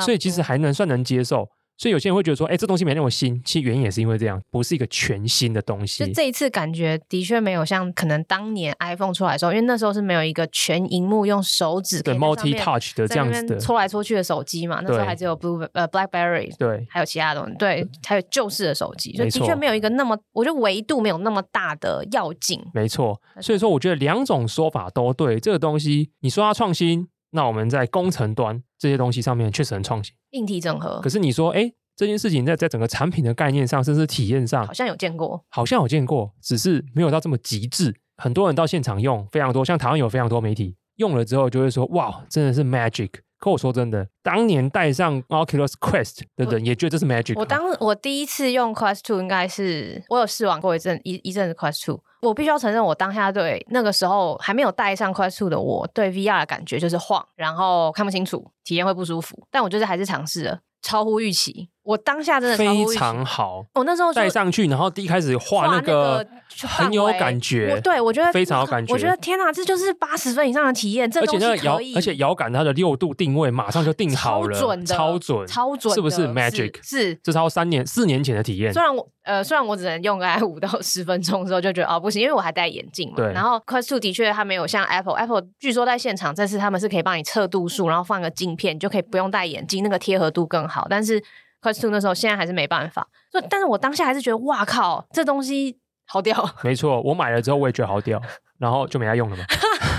[0.00, 1.48] 所以其实还能算能接受。
[1.78, 6.04] 所以有些人会觉得说，哎，这东西没那么新，其实原因也是因为这样，不是一个全新的东西。
[6.04, 22.60] 就这一次感觉的确没有像可能当年 iPhone 出来的时候，因为那时候是没有一个全荧幕用手指对 multi touch 的这样子的搓来搓去的手机嘛，那时候还只有 Blue 呃 BlackBerry 对，还有其他的东西，对，还有旧式的手机，所以的确没有一个那么，我觉得维度没有那么大的要紧。
[22.72, 31.00] 没错，所以说我觉得两种说法都对，这个东西你说它创新，那我们在工程端这些东西上面确实很创新，硬体整合。
[31.00, 31.72] 可是你说，哎。
[31.98, 37.94] 这件事情在在整个产品的概念上，甚至体验上，好像有见过，好像有见过，只是没有到这么极致。
[38.18, 47.38] 很多人到现场用非常多，像台湾有非常多媒体用了之后就会说：“哇，真的是 magic。”可我说真的，当年戴上 Oculus Quest 的人也觉得这是 magic。
[47.38, 52.00] 我当我第一次用 Quest Two，应该是我有试玩过一阵一一阵子 Quest Two。
[52.22, 59.46] 我必须要承认，我当下对那个时候还没有戴上 Quest Two 的我，对 VR 的感觉就是晃，然后看不清楚，体验会不舒服。
[59.50, 61.68] 但我就是还是尝试了，超乎预期。
[61.86, 63.64] 我当下真的非常好。
[63.74, 66.26] 我那时候戴上去，然后第一开始画那个
[66.62, 68.92] 很有感觉，对我觉得非常有感觉。
[68.92, 71.08] 我觉得天哪，这就是八十分以上的体验。
[71.08, 76.74] 这而且那个摇，而且摇杆它的六度定位马上就定好了，超准的，超准，超准，是不是 Magic？
[76.82, 78.72] 是，这超三年四年前的体验。
[78.72, 83.24] 虽然我呃，虽然我只能用个 五到十分钟之后就觉得哦不行，因为我还戴眼镜嘛。
[83.28, 90.86] 然后 Quest Two 的确它没有像 Apple，Apple 据说在现场这次他们是可以帮你测度数，然后放个镜片，你就可以不用戴眼镜，那个贴合度更好。
[90.88, 91.22] 但是
[91.66, 95.76] Quest 2那时候现在还是没办法，所以但是我当下还是觉得哇靠，这东西
[96.06, 96.48] 好屌。
[96.62, 98.22] 没错，我买了之后我也觉得好屌，
[98.58, 99.44] 然后就没再用了嘛，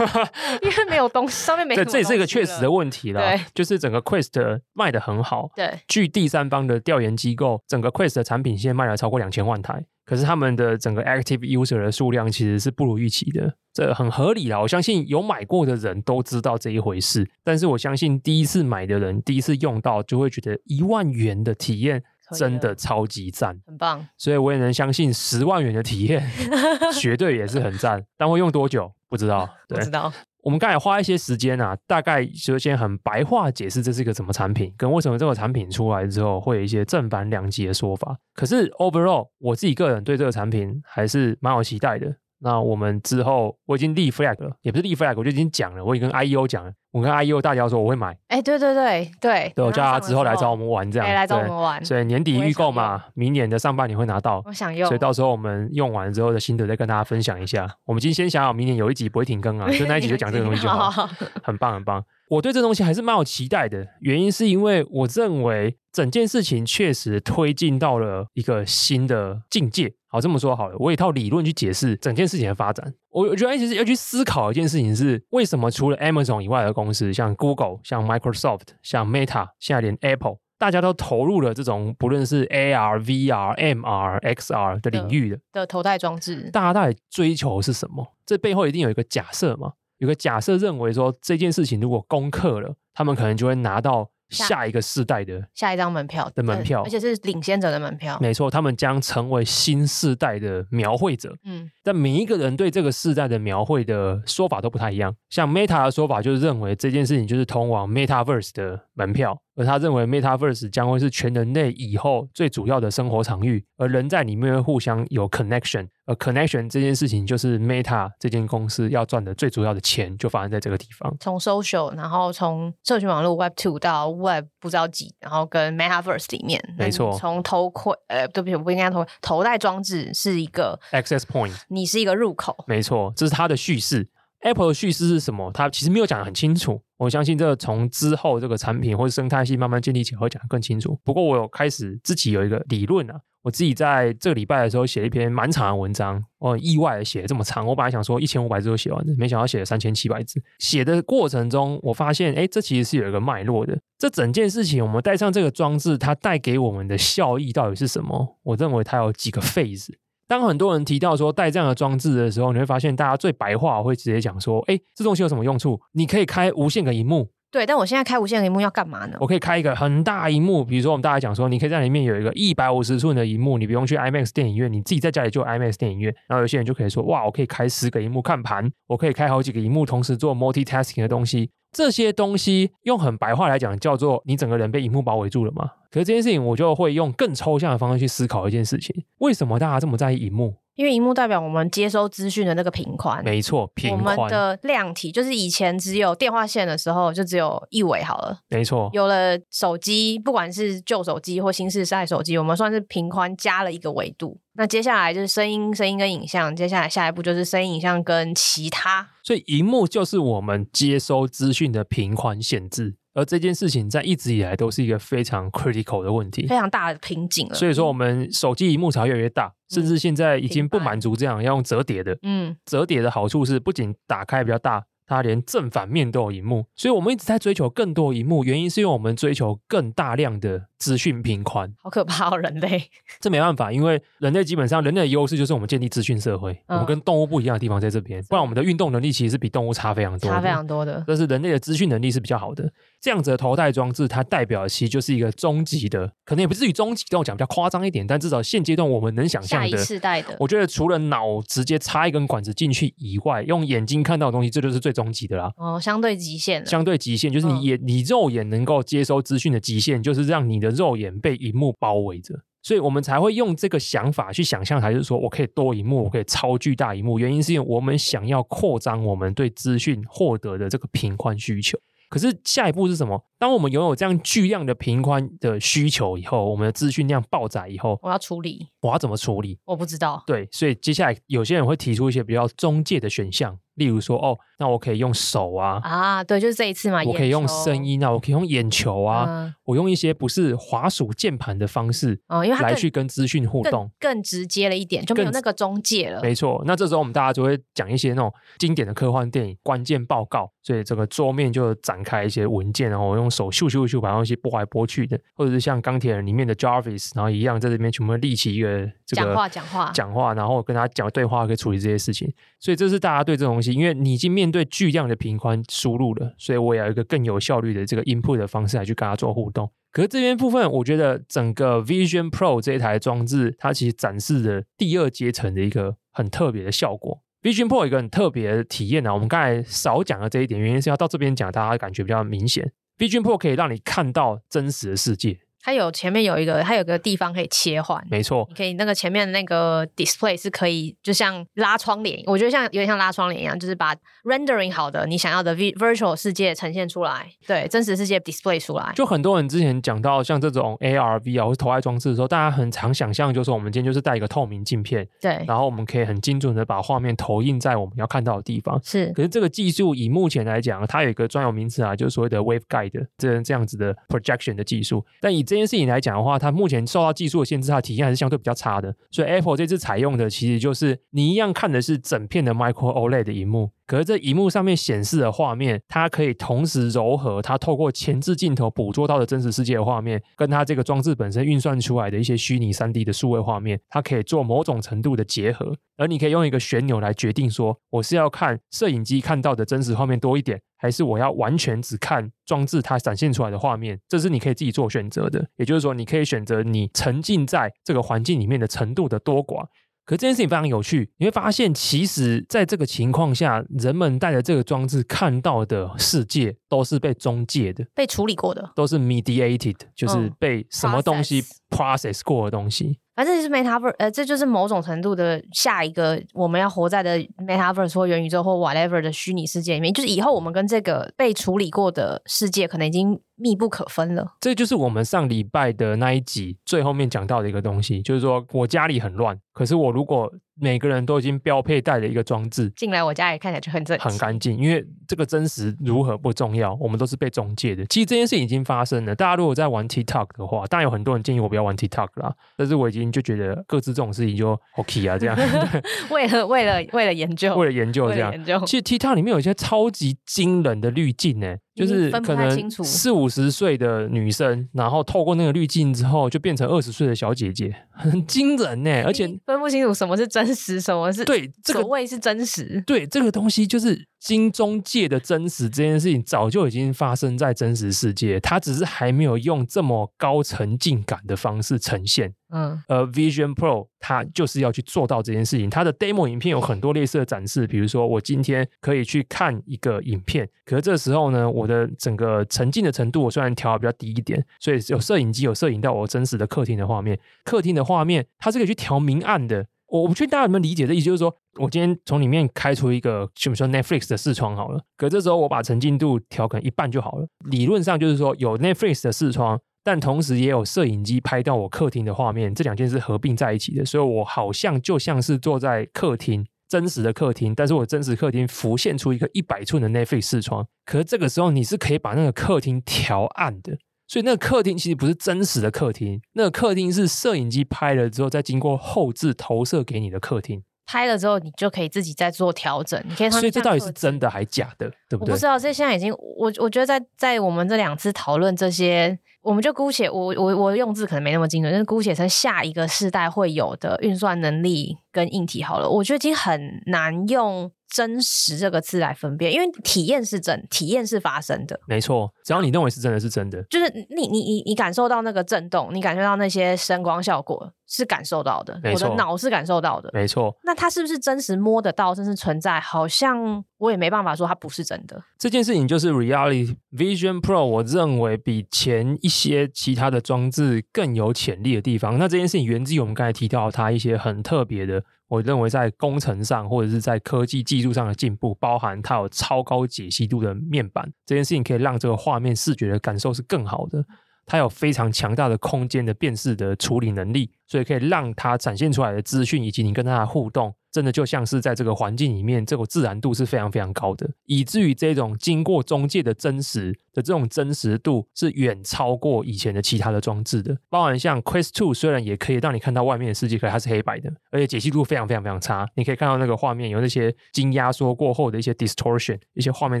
[0.62, 1.74] 因为没有东西，上面没。
[1.74, 3.20] 对，这也是一个确实的问题了。
[3.20, 5.50] 对，就是整个 Quest 卖的很好。
[5.56, 13.54] 对，据第三方的调研机构，整个 Quest 的产品线卖了超过两千万台，可是他们的整个 Active User 的数量其实是不如预期的。
[13.74, 17.28] 这很合理啦，我相信有买过的人都知道这一回事。
[17.44, 22.02] 但是我相信第一次买的人，第一次用到就会觉得一万元的体验
[22.38, 24.08] 真的超级赞，很棒。
[24.16, 26.26] 所以我也能相信十万元的体验
[26.98, 28.02] 绝对也是很赞。
[28.16, 29.46] 但会用多久不知道？
[29.68, 30.10] 对，不知道。
[30.46, 38.16] 我们刚才花一些时间啊，大概就先很白话解释这是一个什么产品，跟为什么这个产品出来之后会有一些正反两极的说法。
[38.32, 42.14] 可是 overall，我自己个人对这个产品还是蛮有期待的。
[42.46, 57.68] 那我们之后我已经立 flag 了，也不是立 flag，我就已经讲了，我已经跟 IEO 讲了，我跟 IEO 大家说我会买，哎，对对对对，对，我叫他之后来找我们玩这样，来找我们玩，所以年底预购嘛，明年的上半年会拿到，我想用，所以到时候我们用完之后的心得再跟大家分享一下。
[57.84, 61.08] 我们今天先想好，明年有一集不会停更啊，就那一集就讲这个东西就好，
[61.42, 62.04] 很棒很棒。
[62.28, 69.92] 我对这东西还是蛮有期待的，原因是因为我认为整件事情确实推进到了一个新的境界。
[70.16, 72.94] 好，这么说好了，我有一套理论去解释整件事情的发展。
[73.10, 88.14] 我我觉得其实要去思考一件事情是，为什么除了 Amazon 以外的公司，像 Google、像 Microsoft、像 Meta，现在连 Apple，大家都投入了这种不论是 AR、VR、MR、XR 的领域的的头戴装置，大家到底追求是什么？
[88.24, 89.74] 这背后一定有一个假设嘛？
[89.98, 98.18] 有个假设认为说，这件事情如果攻克了，他们可能就会拿到下一个世代的下一张门票的门票，而且是领先者的门票。
[98.20, 101.36] 没错，他们将成为新世代的描绘者。
[101.44, 105.14] 嗯，但每一个人对这个世代的描绘的说法都不太一样。
[105.30, 109.40] 像 Meta 的说法就是认为这件事情就是通往 Metaverse 的门票。
[109.56, 121.16] 而他认为，Metaverse 将会是全人类以后最主要的生活场域，而人在里面会互相有 connection，而 connection 这件事情就是 Meta 这间公司要赚的最主要的钱，就发生在这个地方。
[121.18, 127.16] 从 social，然后从社群网络 Web Two 到 Web 不知道几，然后跟 Metaverse 里面，没错。
[127.18, 134.06] 从头盔，呃，对不起，我不应该头头戴装置是一个 access point，你是一个入口，没错，这是它的叙事。
[134.46, 135.50] Apple 的叙事是什么？
[135.52, 136.80] 它其实没有讲得很清楚。
[136.98, 140.98] 我相信这个从之后这个产品或者生态系慢慢建立起来会讲得更清楚。
[141.04, 147.66] 不过我有开始自己有一个理论啊，我自己在这个礼拜的时候写了一篇蛮长的文章，我很意外的写了这么长。
[147.66, 150.40] 我本来想说一千五百字就写完的，没想到写了三千七百字。
[150.60, 153.76] 写的过程中，我发现，哎，这其实是有一个脉络的。
[153.98, 158.38] 这整件事情，我们带上这个装置，它带给我们的效益到底是什么？
[158.44, 159.88] 我认为它有几个 phase。
[160.28, 165.80] 当很多人提到说带这样的装置的时候，你会发现大家最白话会直接讲说：“哎，这东西有什么用处？
[165.92, 169.16] 你可以开无限个荧幕。”对，但我现在开无限个萤幕要干嘛呢？
[169.20, 176.14] 我可以开一个很大萤幕，比如说我们大家讲说，你可以在里面有一个一百五十寸的萤幕，你不用去 IMAX 电影院，你自己在家里就有 IMAX 电影院。
[176.28, 185.70] 然后有些人就可以说：“哇，我可以开十个萤幕看盘，我可以开好几个萤幕同时做 multitasking 的东西。”这些东西用很白话来讲，叫做你整个人被萤幕包围住了嘛。
[185.90, 190.54] 可是这件事情，我就会用更抽象的方式去思考一件事情：为什么大家这么在意萤幕？
[190.76, 194.16] 因为荧幕代表我们接收资讯的那个频宽，没错，频宽。
[194.16, 198.38] 我们的量体就是以前只有电话线的时候，就只有一维好了。
[198.48, 204.38] 没错，有了手机，不管是旧手机或新世代手机，我们算是频宽加了一个维度。
[204.58, 209.08] 那接下来就是声音、声音跟影像，接下来下一步就是声音、影像跟其他。
[209.22, 212.96] 所以，荧幕就是我们接收资讯的频宽限制。
[213.16, 217.54] 而这件事情在一直以来都是一个非常 critical 的问题，非常大的瓶颈了。
[217.54, 222.18] 所以说，我们手机屏幕才越来越大，甚至现在已经不满足这样，要用折叠的。
[222.22, 224.84] 嗯，折叠的好处是不仅打开比较大。
[225.08, 228.42] 它连正反面都有荧幕，所以我们一直在追求更多荧幕。
[228.42, 231.72] 原因是因为我们追求更大量的资讯频宽。
[231.82, 232.90] 好可怕哦，人类！
[233.20, 236.52] 这没办法，因为人类基本上人类的优势就是我们建立资讯社会。
[236.66, 241.02] 嗯、我们跟动物不一样的地方在这边，不然我们的运动能力其实是比动物差非常多，差非常多的。
[241.06, 242.70] 但是人类的资讯能力是比较好的。
[243.00, 255.52] 这样子的头戴装置，它代表的其实就是一个终极的，可能也不至于终极，但我讲比较夸张一点，但至少现阶段我们能想象的，下一世代的，我觉得除了脑直接插一根管子进去以外，用眼睛看到的东西，这就是最终极的啦。
[255.56, 262.34] 哦，相对极限，相对极限就是你眼、嗯、你肉眼能够接收资讯的极限，就是让你的的肉眼被荧幕包围着。
[262.62, 267.16] 所以我们才会用这个想法去想象，还是说我可以多一幕，我可以超巨大一幕。
[267.16, 271.78] 原因是因为我们想要扩张我们对资讯获得的这个频宽需求。
[272.08, 273.20] 可是下一步是什么？
[273.38, 279.58] 当我们拥有这样巨量的频宽的需求以后，我们的资讯量爆载以后，我要处理，我要怎么处理？
[279.64, 280.22] 我不知道。
[280.26, 283.58] 对，所以接下来有些人会提出一些比较中介的选项。
[283.74, 296.22] 例如说，哦，那我可以用手啊，啊，对，就是这一次嘛，我可以用声音啊，我可以用眼球啊，嗯、我用一些不是滑鼠键盘的方式，哦，因为来去跟资讯互动更，更直接了一点，就没有那个中介了。
[296.22, 312.32] 没错，那这时候我们大家就会讲一些那种经典的科幻电影关键报告，所以这个桌面就展开一些文件，然后我用手咻咻咻把东西拨来拨去的，或者是像钢铁人里面的 Jarvis，然后一样在这边全部立起一个这个讲话讲话讲话，然后跟他讲对话，可以处理这些事情。
[312.58, 314.45] 所以这是大家对这种东西，因为你已经面。
[314.46, 319.68] 面对巨量的频宽输入了，所以我也有一个更有效率的这个 input 的方式来去跟它做互动。
[319.90, 327.22] 可是这边部分，我觉得整个 Vision Pro 这一台装置，它其实展示的第二阶层的一个很特别的效果。
[327.42, 332.72] Vision Pro 有一个很特别的体验呢，我们刚才少讲了这一点，原因是要到这边讲，大家感觉比较明显。
[332.98, 335.40] Vision Pro 可以让你看到真实的世界。
[335.66, 348.92] 它有前面有一个，它有个地方可以切换，没错，你可以那个前面的那个 display 是可以，就像拉窗帘，我觉得像有点像拉窗帘一样，就是把 rendering 好的你想要的 virtual 世界呈现出来，对，真实世界 display 出来。
[348.94, 358.80] 就很多人之前讲到像这种 AR、VR 或是头戴装置的时候，大家很常想象就是我们今天就是带一个透明镜片，对，然后我们可以很精准的把画面投影在我们要看到的地方。
[358.84, 365.04] 是，可是这个技术以目前来讲，它有一个专有名词啊，就是所谓的 waveguide 这这样子的 projection 的技术。
[365.20, 368.94] 但以这这件事情来讲的话，它目前受到技术的限制，它的体验还是相对比较差的。
[369.10, 385.76] 所以 Apple 这次采用的其实就是你一样看的是整片的 Micro OLED 的荧幕，可是这荧幕上面显示的画面，它可以同时柔和它透过前置镜头捕捉到的真实世界的画面，跟它这个装置本身运算出来的一些虚拟 3D 的数位画面，它可以做某种程度的结合。
[385.96, 393.98] 而你可以用一个旋钮来决定说，我是要看摄影机看到的真实画面多一点，还是我要完全只看装置它展现出来的画面？
[394.08, 395.48] 这是你可以自己做选择的。
[395.56, 399.64] 也就是说，你可以选择你沉浸在这个环境里面的程度的多寡。
[400.06, 413.00] 可这件事情非常有趣，你会发现，其实在这个情况下，人们带着这个装置看到的世界都是被中介的、被处理过的，都是 mediated，就是被什么东西 process 过的东西。
[413.16, 424.34] 反正就是 metaverse，呃，这就是某种程度的下一个我们要活在的 metaverse 或元宇宙或 whatever 的虚拟世界里面，就是以后我们跟这个被处理过的世界可能已经密不可分了。
[424.40, 437.84] 这就是我们上礼拜的那一集最后面讲到的一个东西，就是说我家里很乱，可是我如果每个人都已经标配带了一个装置进来，我家里看起来就很整很干净，因为这个真实如何不重要，我们都是被中介的。
[437.86, 439.14] 其实这件事已经发生了。
[439.14, 445.36] 大家如果在玩 TikTok 的话，当然有很多人建议我不要玩 TikTok 啦，但是我已经就觉得各自这种事情就 OK 啊，这样。
[446.10, 448.32] 为了为了为了研究，为了研究这样。
[448.64, 451.56] 其实 TikTok 里面有一些超级惊人的滤镜呢。
[451.76, 459.02] 就是可能四五十岁的女生，然后透过那个滤镜之后，就变成二十岁的小姐姐， 很惊人呢。
[459.04, 462.82] 而且分不清楚什么是真实，什么是对这个所谓是真实。
[462.86, 472.32] 对这个东西，就是金钟界的真实这件事情，早就已经发生在真实世界，它只是还没有用这么高沉浸感的方式呈现。
[472.50, 475.68] 嗯，而 Vision Pro 它就是要去做到这件事情。
[475.68, 489.66] 它的 demo 影片有很多类似的展示，比如说我今天可以去看一个影片，可是这时候呢，我的整个沉浸的程度我虽然调的比较低一点，所以有摄影机有摄影到我真实的客厅的画面，客厅的画面它是可以去调明暗的。
[489.88, 497.26] 我我不确定大家有没有理解的意思，就是说我今天从里面开出一个，比如说 Netflix 的视窗好了，可这时候我把沉浸度调可能一半就好了。
[497.50, 499.60] 理论上就是说有 Netflix 的视窗。
[499.86, 520.64] 但同时也有摄影机拍到我客厅的画面，这两件事合并在一起的，所以我好像就像是坐在客厅，真实的客厅，但是我真实客厅浮现出一个一百寸的 Netflix 视窗，可是这个时候你是可以把那个客厅调暗的，所以那个客厅其实不是真实的客厅，那个客厅是摄影机拍了之后再经过后置投射给你的客厅。
[520.88, 523.00] 拍了之后，你就可以自己再做调整。
[523.08, 525.32] 你可以，所以这到底是真的还是假的，对不对？
[525.32, 535.88] 我不知道，这现在已经，我我觉得在在我们这两次讨论这些，我们就姑且我我我用字可能没那么精准，但是姑且称下一个世代会有的运算能力跟硬体好了。
[535.88, 542.32] 我觉得已经很难用真实这个字来分辨，因为体验是真，体验是发生的，没错。
[542.44, 550.54] 只要你认为是真的，是真的，就是你你你你感受到那个震动，你感受到那些声光效果是感受到的，我的脑是感受到的，没错。
[550.64, 552.78] 那它是不是真实摸得到，真实存在？
[552.80, 555.22] 好像我也没办法说它不是真的。
[555.38, 562.18] 这件事情就是 Reality Vision Pro，我认为比前一些其他的装置更有潜力的地方。
[562.18, 565.02] 那这件事情源自于我们刚才提到它一些很特别的。
[565.28, 574.04] 我认为在工程上或者是在科技技术上的进步，包含它有超高解析度的面板，这件事情可以让这个画面视觉的感受是更好的。
[574.48, 580.72] 它有非常强大的空间的辨识的处理能力，所以可以让它展现出来的资讯以及你跟它的互动。
[580.96, 590.74] 真的就像是在这个环境里面，这个自然度是非常非常高的，以至于这种经过中介的真实的这种真实度是远超过以前的其他的装置的。
[590.88, 595.86] 包含像 Quest 2，虽然也可以让你看到外面的世界，可是它是黑白的，而且解析度非常非常非常差。
[595.96, 600.00] 你可以看到那个画面有那些经压缩过后的一些 distortion，一些画面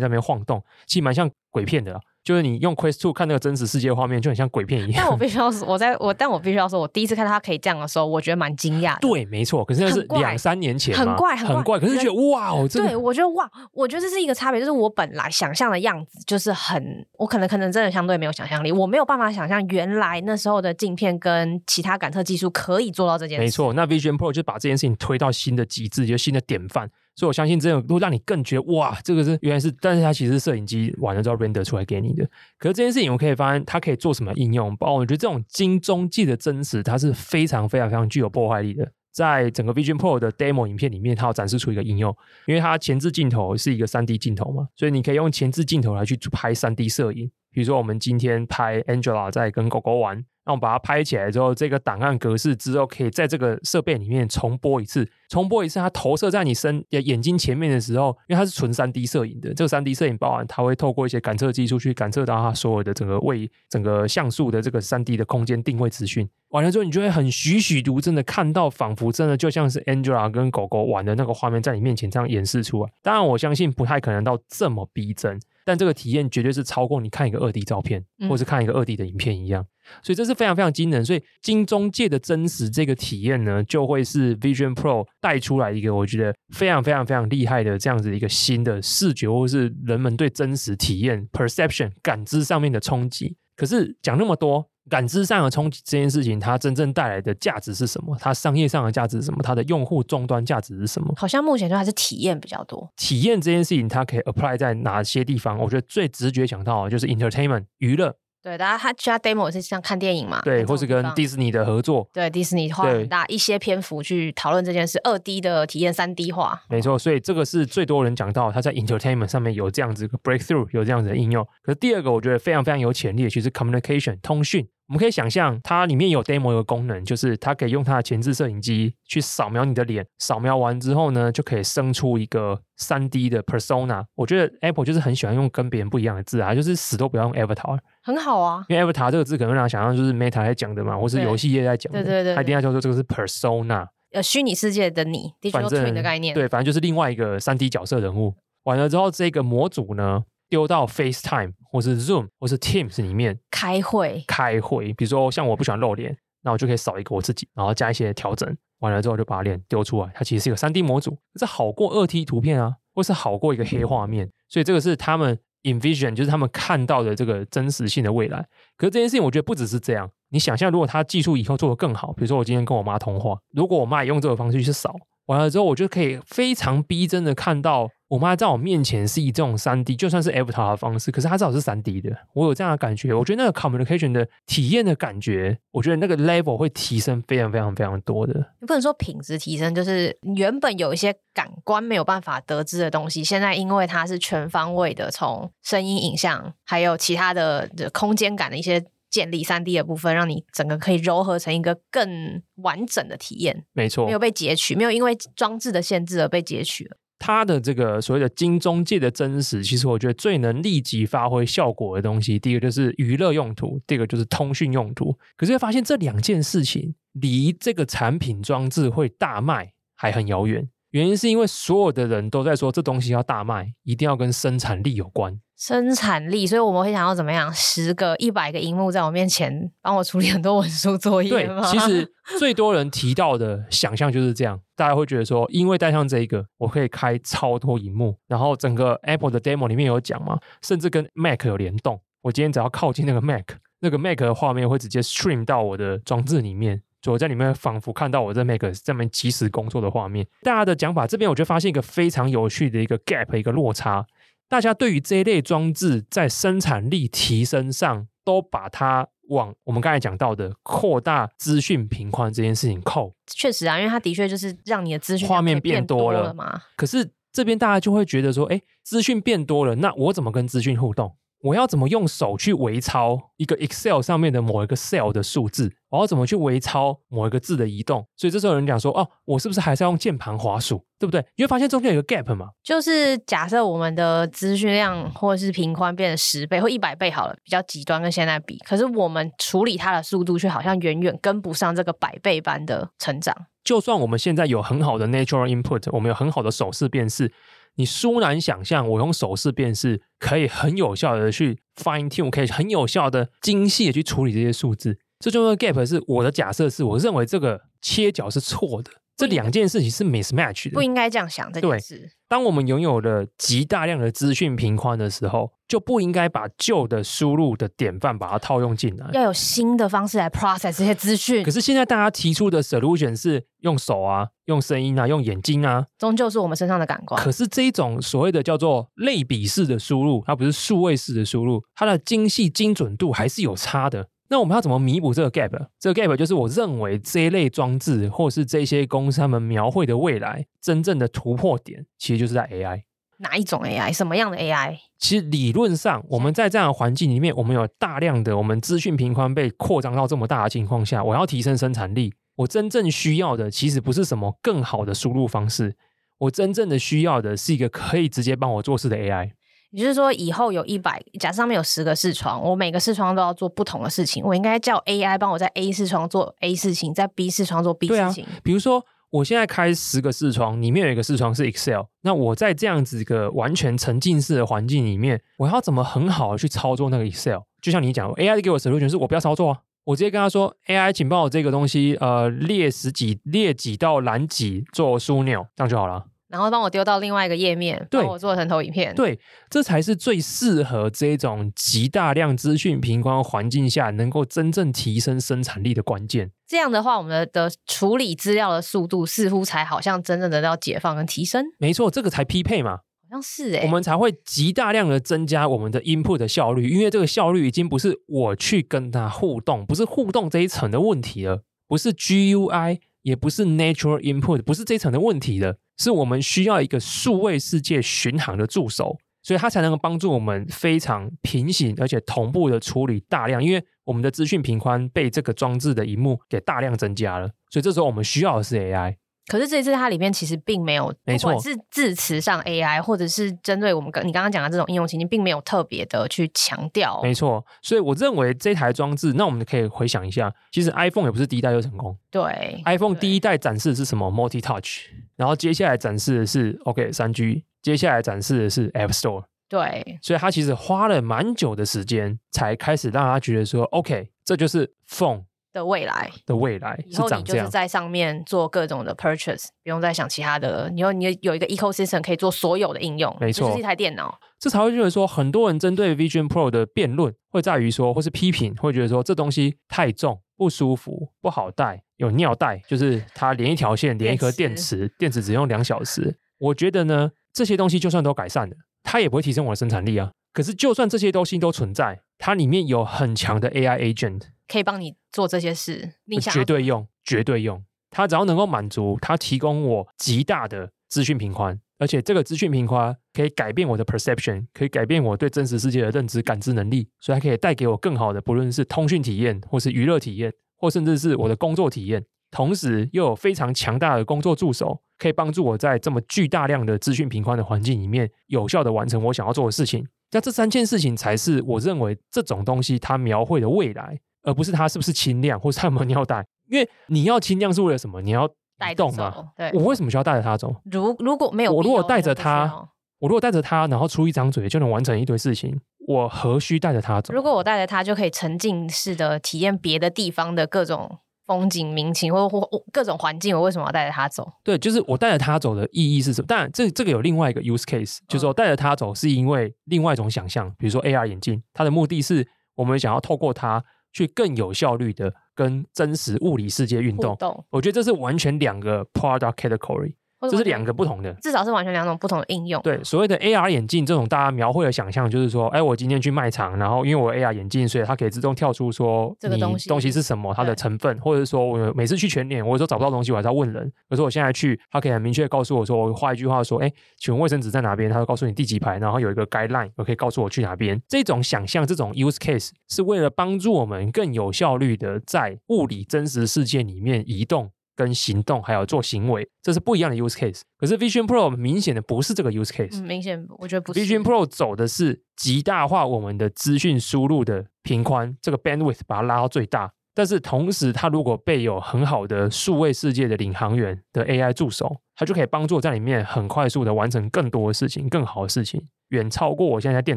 [0.00, 2.00] 在那边晃动，其实蛮像鬼片的啦。
[2.24, 4.94] 就是你用 Quest 2看那个真实世界画面，就很像鬼片一样。
[4.96, 8.98] 但我必须要说，我在我但我必须要说，我第一次看到它可以这样的时候，我觉得蛮惊讶的。
[9.00, 9.64] 对，没错。
[9.64, 11.78] 可是那是两三年前，很怪，很怪，很怪。
[11.80, 23.44] 可是觉得哇哦，对，我觉得哇，我觉得这是一个差别，就是我本来想象的样子就是很，我可能可能真的相对没有想象力，我没有办法想象原来那时候的镜片跟其他感测技术可以做到这件事。
[23.44, 26.90] 没错，那 Vision Pro 就把这件事情推到新的极致，就是新的典范。
[27.18, 32.22] 所以我相信这种会让你更觉得哇，这个是原来是，但是它其实是摄影机完了之后 render 出来给你的。
[32.58, 34.76] 可是这件事情我可以发现，它可以做什么应用？
[34.76, 38.86] 包括我觉得这种金钟级的真实，它是非常非常非常具有破坏力的。
[39.16, 42.14] 在整个 Vision Pro 的 demo 影片里面，它有展示出一个应用，
[42.44, 47.30] 因为它前置镜头是一个三 D 镜头嘛，所以你可以用前置镜头来去拍三 D 摄影。
[47.50, 50.22] 比如说我们今天拍 Angela 在跟狗狗玩。
[50.46, 55.06] 那我们把它拍起来之后，这个档案格式之后，可以在这个设备里面重播一次。
[55.28, 66.28] 重播一次，它投射在你身眼睛前面的时候，因为它是纯三 D 摄影的，这个三 D 摄影包含它会透过一些感测技术去感测到它所有的整个位、整个像素的这个三 D 的空间定位资讯。
[66.50, 72.90] 完了之后，你就会很栩栩如生的看到，仿佛真的就像是 Angela 跟狗狗玩的那个画面在你面前这样演示出来。
[73.02, 79.66] 当然，我相信不太可能到这么逼真，但这个体验绝对是超过你看一个二 D 照片，或是看一个二 D 的影片一样。
[80.00, 93.36] 所以这是非常非常惊人，所以金中介的真实这个体验呢，就会是 Vision Pro 带出来一个我觉得非常非常非常厉害的这样子一个新的视觉，或是人们对真实体验 perception 感知上面的冲击。
[93.56, 98.16] 可是讲那么多，感知上的冲击这件事情，它真正带来的价值是什么？
[98.20, 99.40] 它商业上的价值是什么？
[99.42, 101.12] 它的用户终端价值是什么？
[101.16, 102.88] 好像目前就还是体验比较多。
[102.96, 105.58] 体验这件事情，它可以 apply 在哪些地方？
[105.58, 108.14] 我觉得最直觉想到的就是 entertainment 娱乐。
[108.42, 110.40] 对，大家他其他 demo 是像看电影嘛？
[110.42, 112.08] 对，或是跟迪士尼的合作。
[112.12, 116.62] 对，迪士尼花很大一些篇幅去讨论这件事，二 D 的体验三 D 化。
[116.68, 121.44] 没错，所以这个是最多人讲到，它在 entertainment 上面有这样子一个 breakthrough，有这样子的应用。
[121.60, 124.64] 可是第二个，我觉得非常非常有潜力的，其实 communication 通讯。
[124.88, 134.04] 我们可以想象，它里面有 demo 一个功能，就是它可以用它的前置摄影机去扫描你的脸，扫描完之后呢，就可以生出一个三 D 的 persona。
[134.14, 137.78] 我觉得 Apple 就是很喜欢用跟别人不一样的字啊，就是死都不要用 avatar。
[138.02, 142.04] 很好啊，因为 avatar 这个字可能让人想象就是 Meta 在讲的嘛，或是游戏业在讲的。
[142.04, 146.32] 对对对，他一定要叫做这个是 persona，呃，虚拟世界的你，digital twin 的概念。
[146.32, 148.32] 对，反正就是另外一个三 D 角色人物。
[148.62, 154.24] 完了之后，这个模组呢，丢到 FaceTime 或是 Zoom 或是 Teams 里面开会。
[154.26, 160.10] 开会，比如说像我不喜欢露脸，那我就可以扫一个我自己，然后加一些调整，完了之后就把脸丢出来。
[160.14, 164.30] 它其实是一个三 D 模组，这好过二 T 图片啊，或是好过一个黑画面。
[164.48, 168.46] 所以这个是他们 Envision，就是他们看到的这个真实性的未来。
[168.78, 170.10] 可是这件事情，我觉得不只是这样。
[170.30, 174.94] 你想象，如果他技术以后做得更好，比如说我今天跟我妈通话，如果我妈也用这个方式去扫，
[175.26, 177.90] 完了之后，我就可以非常逼真的看到。
[178.08, 182.16] 我妈在我面前是以这种三 D，就算是 Avatar 的方式，可是她至少是三 D 的。
[182.34, 188.34] 我有这样的感觉，我觉得那个 communication 的体验的感觉，我觉得那个 level 会提升非常非常非常多的。
[188.60, 203.64] 你不能说品质提升，就是原本有一些感官没有办法得知的东西，现在因为它是全方位的，从声音、影像，还有其他的空间感的一些建立三 D 的部分，让你整个可以糅合成一个更完整的体验。
[203.72, 206.96] 没错，没有被截取，没有因为装置的限制而被截取了。
[207.18, 215.16] 它的这个所谓的金中介的真实，其实我觉得最能立即发挥效果的东西，第一个就是娱乐用途，第二个就是通讯用途。
[215.36, 220.68] 可是会发现这两件事情离这个产品装置会大卖还很遥远。
[220.90, 225.40] 原因是因为所有的人都在说这东西要大卖，一定要跟生产力有关。
[225.56, 227.52] 生产力，所以我们会想要怎么样？
[227.54, 231.30] 十个、一百个荧幕在我面前帮我处理很多文书作业？
[231.30, 242.00] 对，其实 最多人提到的想象就是这样，大家会觉得说，因为带上这一个，我可以开超多荧幕，然后整个 Apple 的 demo 里面有讲嘛，甚至跟 Mac 有联动。
[242.22, 250.26] 我今天只要靠近那个 Mac，那个 Mac 的画面会直接 stream 到我的装置里面，就我在里面仿佛看到我在 Mac 上面即时工作的画面。
[250.42, 254.04] 大家的讲法这边，我就发现一个非常有趣的一个 gap，一个落差。
[254.48, 263.14] 大家对于这一类装置在生产力提升上，都把它往我们刚才讲到的扩大资讯频宽这件事情扣。
[263.26, 266.62] 确实啊，因为它的确就是让你的资讯画面变多了，变多了嘛。
[266.76, 271.16] 可是这边大家就会觉得说，哎，资讯变多了，那我怎么跟资讯互动？
[271.42, 275.72] 我要怎么用手去微操一个 Excel 上面的某一个 cell 的数字？
[275.90, 278.04] 我要怎么去微操某一个字的移动？
[278.16, 280.84] 所以这时候有人讲说：“哦，我是不是还是要用键盘滑鼠？
[280.98, 282.48] 对不对？”你会发现中间有一个 gap 嘛？
[282.64, 293.34] 就是假设我们的资讯量或者是频宽变成十倍或一百倍好了，比较极端跟现在比，可是我们处理它的速度却好像远远跟不上这个百倍般的成长。
[293.62, 297.32] 就算我们现在有很好的 natural input，我们有很好的手势辨识。
[297.76, 304.98] 你殊难想象，我用手势辨识可以很有效的去 fine tune，可以很有效的精细的去处理这些数字。
[305.18, 308.90] 这就是 gap，是我的假设，是我认为这个切角是错的。
[309.16, 311.98] 这两件事情是 mismatch 的，不应该这样想这件事。
[311.98, 321.42] 对，当我们拥有了极大量的资讯频宽的时候，就不应该把旧的输入的典范把它套用进来，要有新的方式来 process 这些资讯。
[321.42, 327.20] 可是现在大家提出的 solution 是用手啊，用声音啊，用眼睛啊，终究是我们身上的感官。
[327.20, 334.08] 可是这一种所谓的叫做类比式的输入，它不是数位式的输入，它的精细精准度还是有差的。
[334.28, 335.68] 那我们要怎么弥补这个 gap？
[335.78, 342.82] 这个 gap 就是我认为这一类装置，或是这些公司他们描绘的未来真正的突破点，其实就是在 AI。
[343.18, 343.92] 哪一种 AI？
[343.92, 344.76] 什么样的 AI？
[344.98, 355.76] 其实理论上，我们在这样的环境里面，我们有大量的我们资讯频宽被扩张到这么大的情况下，我要提升生产力，我真正需要的其实不是什么更好的输入方式，
[356.18, 359.32] 我真正的需要的是一个可以直接帮我做事的 AI。
[359.72, 364.24] 也就是说，以后有一百，假设上面有十个视窗，我每个视窗都要做不同的事情。
[364.24, 368.24] 我应该叫 AI 帮我在 A 视窗做 A 事情，在 B 视窗做 B 事情。
[368.24, 377.40] 对啊，比如说，我现在开十个视窗，里面有一个视窗是 Excel，那我在这样子一个完全沉浸式的环境里面，我要怎么很好的去操作那个 Excel？
[377.62, 386.06] 就像你讲，AI 给我 solution 是我不要操作啊，我直接跟他说，AI，请帮我这个东西，呃，列十几列几到栏几做枢纽，这样就好了。
[386.36, 388.94] 然后帮我丢到另外一个页面，帮我做成投影片。
[388.94, 389.18] 对，
[389.48, 396.30] 这才是最适合这种极大量资讯平光环境下能够真正提升生产力的关键。
[396.46, 401.42] 这样的话，我们的的处理资料的速度似乎才好像真正的到解放跟提升。
[401.58, 415.56] 没错，这个才匹配嘛，好像是哎、欸，我们才会极大量的增加我们的 input 的效率，因为这个效率已经不是我去跟它互动，不是互动这一层的问题了，不是 GUI，也不是 natural input，不是这一层的问题了。
[415.76, 428.96] 是我们需要一个数位世界巡航的助手，所以它才能够帮助我们非常平行而且同步的处理大量，因为我们的资讯频宽被这个装置的荧幕给大量增加了，所以这时候我们需要的是 AI。
[429.28, 437.00] 可是这一次它里面其实并没有，没错，是字词上 AI，或者是针对我们刚你刚刚讲的这种应用情境，并没有特别的去强调。
[437.02, 441.98] 没错，所以我认为这台装置，那我们可以回想一下，其实 iPhone 也不是第一代就成功。
[442.08, 449.24] 对，iPhone 第一代展示的是什么？Multi Touch，然后接下来展示的是 OK 三 G，接下来展示的是 App Store。
[449.48, 455.24] 对，所以他其实花了蛮久的时间，才开始让他觉得说 OK，这就是 Phone。
[455.56, 460.68] 的未来的未来，以后你就是在上面做各种的 purchase，不用再想其他的。
[460.68, 464.20] 你有你有一个 ecosystem 可以做所有的应用，没错，就是一台电脑。
[464.38, 476.18] 这才会觉得说，很多人针对 Vision Pro 的辩论会在于说，或是批评，会觉得说这东西太重、不舒服、不好带，有尿袋，就是它连一条线连一颗电池，电池只用两小时。
[476.38, 480.12] 我觉得呢，这些东西就算都改善了，它也不会提升我的生产力啊。
[480.32, 484.22] 可是就算这些东西都存在，它里面有很强的 AI agent。
[484.46, 487.64] 可以帮你做这些事，你想绝对用，绝对用。
[487.90, 502.04] 它只要能够满足，它提供我极大的资讯频宽，而且这个资讯频宽可以改变我的 perception，可以改变我对真实世界的认知感知能力，所以它可以带给我更好的，不论是通讯体验，或是娱乐体验，或甚至是我的工作体验。
[502.30, 509.86] 同时又有非常强大的工作助手，可以帮助我在这么巨大量的资讯频宽的环境里面，有效的完成我想要做的事情。
[510.12, 513.98] 那这三件事情才是我认为这种东西它描绘的未来。
[514.22, 516.26] 而不是它是不是轻量，或是它有没有尿袋？
[516.50, 518.02] 因为你要轻量是为了什么？
[518.02, 518.28] 你要
[518.58, 519.32] 带动嘛。
[519.36, 520.54] 对，我为什么需要带着它走？
[520.64, 527.12] 如如果没有，我如果带着它，我如果带着它，然后出一张嘴就能完成一堆事情，我何须带着它走？
[527.12, 534.32] 如果我带着它就可以沉浸式的体验别的地方的各种风景民情或或各种环境，我为什么要带着它走？
[534.44, 536.26] 对，就是我带着它走的意义是什么？
[536.26, 547.14] 当然，这这个有另外一个 use case，就是说带着它走是因为另外一种想象，比如说 AR 眼镜，它的目的是我们想要透过它去更有效率的跟真实物理世界运动。
[547.16, 549.94] 动我觉得这是完全两个 product category。
[550.30, 552.60] 这是两个不同的，至少是完全两种不同的应用。
[552.62, 563.70] 对，所谓的 AR 眼镜这种大家描绘的想象，就是说，哎，我今天去卖场，然后因为我 AR 眼镜，所以它可以自动跳出说这个东西东西是什么，它的成分，或者是说我每次去全脸，我有时候找不到东西，我还是要问人。
[563.88, 567.90] 可是我现在去，它可以很明确的告诉我说，我画一句话说，哎，请问卫生纸在哪边？
[567.90, 570.80] 它会告诉你第几排，然后有一个 guideline，我可以告诉我去哪边。
[570.88, 577.50] 这种想象，这种 use case 是为了帮助我们更有效率的在物理真实世界里面移动。
[577.76, 580.40] 跟行动还有做行为，这是不一样的 use case。
[580.58, 582.80] 可是 Vision Pro 明显的不是这个 use case。
[582.80, 583.78] 嗯，明显我觉得不是。
[583.78, 589.70] Vision Pro 走的是极大化我们的资讯输入的频宽，这个 bandwidth 把它拉到最大。
[589.94, 599.96] 但是同时，它如果备有很好的数位世界的领航员的 AI 助手，它就可以帮助我在里面很快速的完成更多的事情，更好的事情，远超过我现在在电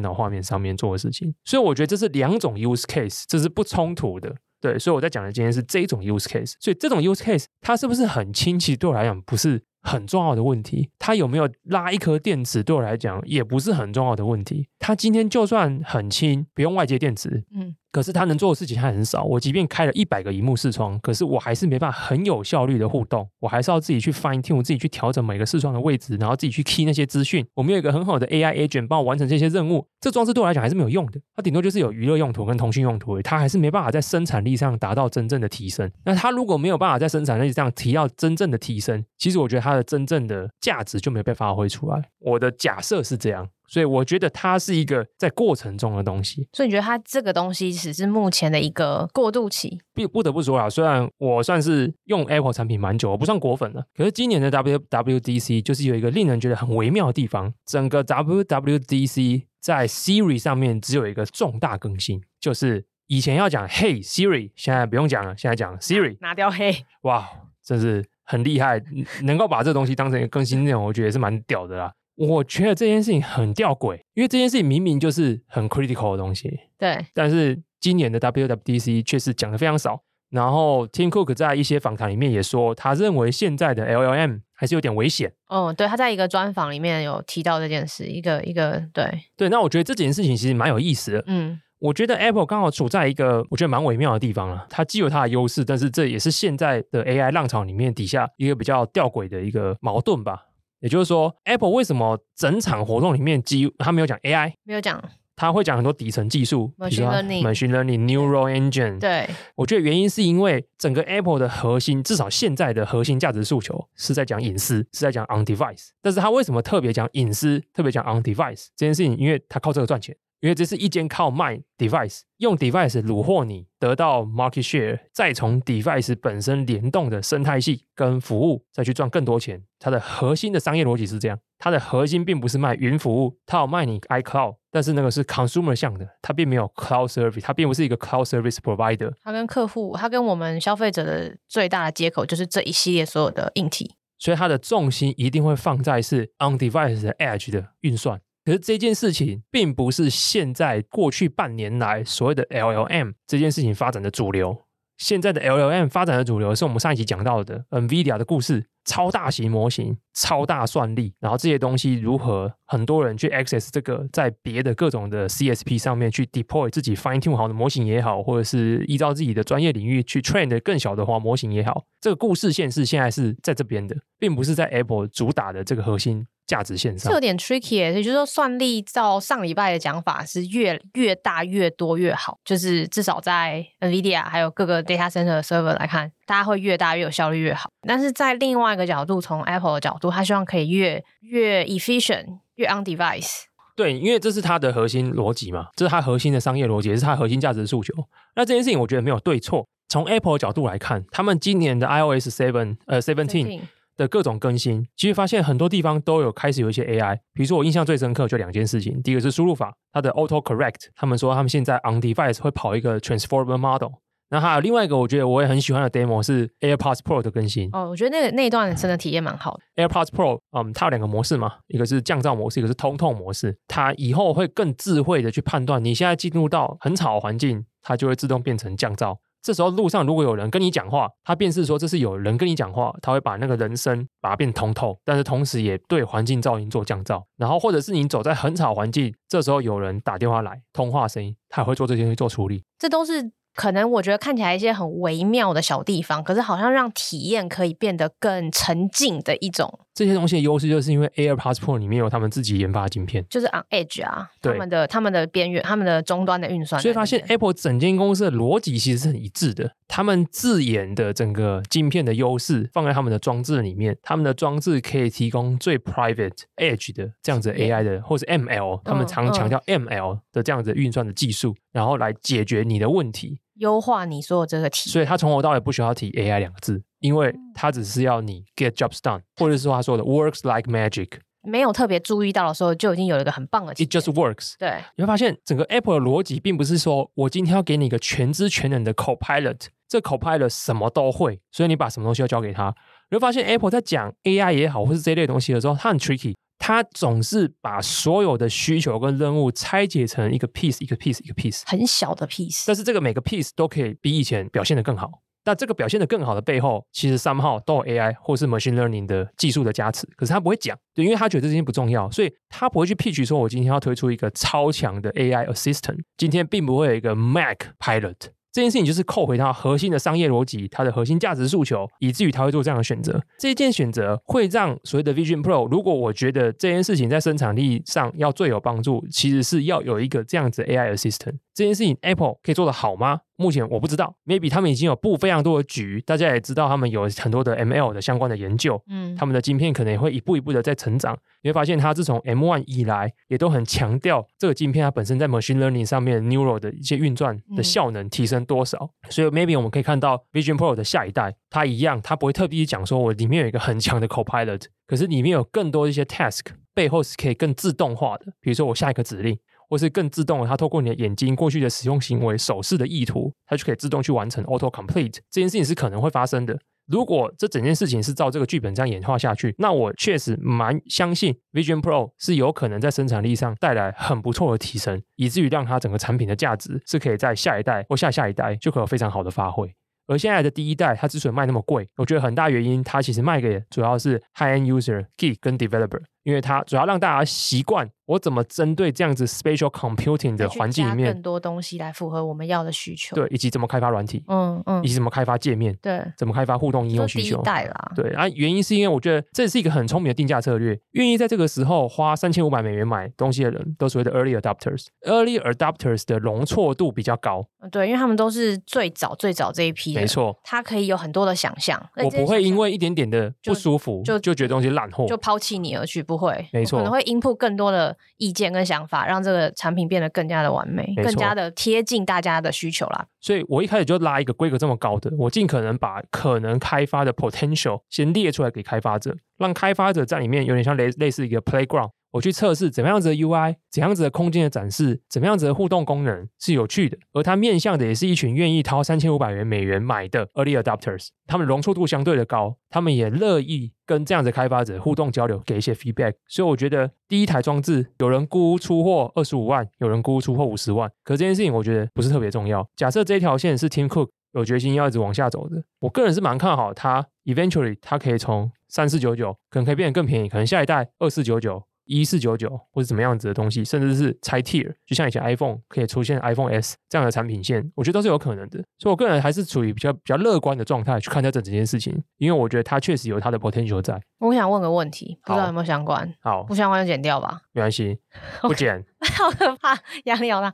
[0.00, 1.34] 脑画面上面做的事情。
[1.44, 4.34] 所以我觉得这是两种 use case，这是不冲突的。
[4.60, 8.58] 对，所以我在讲的今天是这种 use case，所以这种 use case 它是不是很轻？
[8.58, 10.90] 其实对我来讲不是很重要的问题。
[10.98, 14.68] 它有没有拉一颗电池对我来讲也不是很重要的问题。
[14.78, 17.74] 它今天就算很轻，不用外接电池，嗯。
[17.92, 19.24] 可是他能做的事情还很少。
[19.24, 23.28] 我即便开了一百个萤幕视窗，可是我还是没办法很有效率的互动。
[23.40, 27.44] 我还是要自己去 fine tune，我自己去调整每个视窗的位置，然后自己去 key 那些资讯。
[27.54, 31.20] 我没有一个很好的 AI agent 帮我完成这些任务，这装置对我来讲还是没有用的。
[31.34, 35.90] 它顶多就是有娱乐用途跟通讯用途，它还是没办法在生产力上达到真正的提升。
[36.04, 42.10] 那它如果没有办法在生产力上提到真正的提升，其实我觉得它的真正的价值就没有被发挥出来。
[42.20, 43.48] 我的假设是这样。
[43.70, 46.48] 所以我觉得它是一个在过程中的东西。
[46.52, 49.78] 所以你觉得它这个东西只是目前的一个过渡期？
[49.94, 53.84] 不不得不说啊，虽然我算是用 Apple 产品蛮久，我不算果粉了。
[53.94, 67.28] 可是今年的 WWDC 就是有一个令人觉得很微妙的地方，整个 WWDC 在 Siri 上面只有一个重大更新，就是以前要讲 Hey Siri，现在不用讲了，现在讲 Siri，拿掉 Hey，哇，
[67.64, 68.82] 真是很厉害，
[69.22, 71.92] 能够把这个东西当成一个更新内容，我觉得也是蛮屌的啦。
[72.28, 77.06] 我觉得这件事情很吊诡，因为这件事情明明就是很 critical 的东西，对。
[77.14, 80.02] 但是今年的 WWDC 确实讲的非常少。
[80.28, 85.32] 然后 Tim Cook 在一些访谈里面也说，他认为现在的 LLM 还是有点危险。
[85.48, 89.48] 哦，对，他在一个专访里面有提到这件事，一个一个对对。
[89.48, 91.24] 那我觉得这件事情其实蛮有意思的。
[91.26, 94.66] 嗯，我觉得 Apple 刚好处在一个我觉得蛮微妙的地方了。
[94.70, 100.42] 它既有它的优势，但是这也是现在的 AI 浪潮里面底下一个比较吊诡的一个矛盾吧。
[100.80, 105.02] 也就是说，Apple 为什么整场活动里面几乎他没有讲 AI，没有讲，
[105.36, 108.98] 他会讲很多底层技术，machine learning、machine learning、neural engine。
[108.98, 115.88] 对，我觉得原因是因为整个 Apple 的核心，至少现在的核心价值诉求是在讲隐私，是在讲 on device。
[116.02, 119.16] 但是他为什么特别讲隐私，特别讲 on device 这件事情？
[119.16, 120.16] 因为他靠这个赚钱。
[120.40, 129.62] 因为这是一间靠卖 device，用 device 虏获你得到 market share，再从 device 本身联动的生态系跟服务再去赚更多钱。
[129.78, 139.12] 它的核心的商业逻辑是这样，它的核心并不是卖云服务，它有卖你 iCloud，但是那个是 consumer 向的，它并没有 cloud service，它并不是一个 cloud service provider。
[139.22, 148.22] 它跟客户，它跟我们消费者的最大的接口就是这一系列所有的硬体，所以它的重心一定会放在是 on device 的 edge 的运算。
[148.44, 154.62] 可是这件事情并不是现在过去半年来所谓的 LLM 这件事情发展的主流。
[154.98, 174.66] 现在的 LLM 发展的主流是我们上一集讲到的 NVIDIA 的故事，超大型模型、超大算力，然后这些东西如何很多人去 access 这个，在别的各种的 CSP 上面去 deploy 自己 fine tune 好的模型也好，或者是依照自己的专业领域去 train 的更小的话模型也好，这个故事线是现在是在这边的，并不是在
[174.66, 176.26] Apple 主打的这个核心。
[176.50, 187.70] 价值线上，这有点 tricky，也就是说，算力照上礼拜的讲法是越越大越多越好，就是至少在 NVIDIA 还有各个 data center 的 server 来看，大家会越大越有效率越好。
[187.86, 193.42] 但是在另外一个角度，从 Apple 的角度，他希望可以越越 efficient，越 on device。
[193.76, 197.94] 对，因为这是它的核心逻辑嘛，这是它核心的商业逻辑，也是它核心价值的诉求。
[198.34, 199.64] 那这件事情我觉得没有对错。
[199.88, 203.60] 从 Apple 的角度来看，他们今年的 iOS seven 呃 seventeen。
[204.00, 207.16] 的各种更新，其实发现很多地方都有开始有一些 AI。
[207.34, 209.02] 比如说，我印象最深刻就两件事情。
[209.02, 213.92] 第一个是输入法，它的 Auto Correct，他们说他们现在 On Device 会跑一个 Transformer Model。
[214.30, 217.68] 那还有另外一个，我觉得我也很喜欢的 demo 是 AirPods Pro 的更新。
[217.72, 219.84] 哦，我觉得那个那一段真的体验蛮好的。
[219.84, 223.58] AirPods Pro，嗯，它有两个模式嘛，一个是降噪模式，一个是通透模式。
[223.68, 229.16] 它以后会更智慧的去判断你现在进入到很吵的环境，它就会自动变成降噪。
[229.42, 237.22] 这时候路上如果有人跟你讲话，他便是说这是有人跟你讲话，他会把那个人声把它变通透，但是同时也对环境噪音做降噪。
[237.36, 242.64] 然后或者是你走在很吵环境，这时候有人打电话来，通话声音，他也会做这些做处理。
[242.78, 243.32] 这都是。
[243.52, 249.80] 可能我觉得看起来一些很微妙的小地方，可是好像让体验可以变得更沉浸的一种。
[249.92, 256.80] 这些东西的优势就是因为 AirPods Pro 里面有他们自己研发的晶片，就是 on edge 啊，他们的他们的边缘，他们的终端的运算。
[256.80, 273.40] 所以发现 Apple 整间公司的逻辑其实是很一致的，他们自研的整个晶片的优势放在他们的装置里面，他们的装置可以提供最 private edge 的这样子 AI 的，或是 ML，他们常强调 ML 的这样子运算的技术，然后来解决你的问题。
[273.56, 281.18] 优化你所有这个题，所以他从头到尾不需要提 AI 两个字，因为他只是要你 get jobs done，或者是说他说的 works like magic。
[281.42, 283.72] 没有特别注意到的时候，就已经有了一个很棒的。
[283.72, 284.56] It just works。
[284.58, 292.74] 对，你会发现整个 Apple 的逻辑并不是说我今天要给你一个全知全能的 Copilot，这 Copilot 什么都会，所以你把什么东西要交给他。
[293.10, 296.34] 你会发现 Apple 在讲 AI 也好，或是这类东西的时候，它很 tricky。
[296.58, 302.64] 它总是把所有的需求跟任务拆解成一个 piece，一个 piece，一个 piece，很小的 piece。
[302.66, 305.10] 但是这个每个 piece 都可以比以前表现得更好。
[305.42, 310.06] 但这个表现得更好的背后，其实 somehow 都有 AI 或是 machine learning 的技术的加持。
[310.16, 318.16] 可是他不会讲，对，因为他觉得这件事情不重要，所以他不会去 pitch 说，我今天要推出一个超强的 AI assistant，今天并不会有一个 Mac Pilot。
[318.52, 323.22] 这件事情就是扣回它核心的商业逻辑，它的核心价值诉求，以至于他会做这样的选择。
[323.38, 331.36] 这件选择会让所谓的 Vision Pro，如果我觉得这件事情在生产力上要最有帮助，其实是要有一个这样子 AI assistant。
[331.54, 333.20] 这件事情 Apple 可以做得好吗？
[333.40, 341.18] 目前我不知道，maybe 他们已经有布非常多的局，大家也知道他们有很多的 ML 的相关的研究，嗯，他们的晶片可能也会一步一步的在成长。
[341.42, 348.78] 你会发现，它自从 M1 以来，也都很强调这个晶片它本身在 machine learning 上面 neural 的一些运转的效能提升多少。
[349.04, 356.40] 嗯、所以 maybe 我们可以看到 Vision Pro 的下一代，它一样，它不会特地讲说我里面有一个很强的 Copilot，可是里面有更多一些 task
[356.74, 359.38] 背后是可以更自动化的，比如说我下一个指令。
[359.70, 365.18] 或是更自动的，它透过你的眼睛过去的使用行为、手势的意图，它就可以自动去完成 auto complete。
[365.30, 366.58] 这件事情是可能会发生的。
[366.88, 379.72] 如果这整件事情是照这个剧本这样演化下去，那我确实蛮相信 Vision Pro 是有可能在生产力上带来很不错的提升，以至于让它整个产品的价值是可以在下一代或下下一代就可以有非常好的发挥。
[380.08, 387.90] 而现在的第一代，它之所以卖那么贵，我觉得很大原因，它其实卖给主要是 high end user、geek 跟 developer，因为它主要让大家习惯。
[388.10, 393.14] 我怎么针对这样子 spatial computing 的环境里面更多东西来符合我们要的需求？
[393.14, 397.36] 对，以及怎么开发软体，嗯嗯，以及怎么开发界面，对，怎么开发互动应用需求？
[397.36, 400.76] 第一代啦，对啊，原因是因为我觉得这是一个很聪明的定价策略。
[400.94, 404.86] 愿意在这个时候花三千五百美元买东西的人，都所谓的 early adopters。
[405.02, 411.80] early adopters 的容错度比较高，对，因为他们都是最早最早这一批，没错，他可以有很多的想象。
[412.02, 418.80] 我不会因为一点点的不舒服就就觉得东西烂货，就抛弃你而去，不会，没错，可能会 input 更多的意见跟想。
[418.80, 423.04] 想法让这个产品变得更加的完美，更加的贴近大家的需求啦。
[423.20, 431.90] 所以我一开始就拉一个规格这么高的，我尽可能把可能开发的 potential 先列出来给开发者，让开发者在里面有点像类类似一个 playground。
[432.12, 446.14] 我去测试怎么样子的 UI，怎样子的空间的展示，怎么样子的互动功能是有趣的，而它面向的也是一群愿意掏三千五百元美元买的 early adopters，他们容错度相对的高，他们也乐意跟这样子的开发者互动交流，给一些 feedback。
[446.26, 452.68] 所以我觉得第一台装置有人估出货二十五万，有人估出货五十万，可这件事情我觉得不是特别重要。
[452.74, 461.62] 假设这条线是 Tim Cook 有决心要一直往下走的，我个人是蛮看好它，eventually 它可以从三四九九可能可以变得更便宜，可能下一代二四九九。
[461.90, 468.62] 一四九九或者怎么样子的东西，甚至是拆 tier，就像以前 iPhone 可以出现 iPhone S 这样的产品线，我觉得都是有可能的。
[468.78, 474.00] 所以我个人还是处于比较比较乐观的状态去看待这整件事情，因为我觉得它确实有它的 potential 在。
[474.18, 476.08] 我想问个问题，不知道有没有相关？
[476.22, 477.40] 好，不相关就剪掉吧。
[477.52, 477.98] 没关系，
[478.42, 478.84] 不剪。
[479.18, 480.52] 好可怕，压力好大。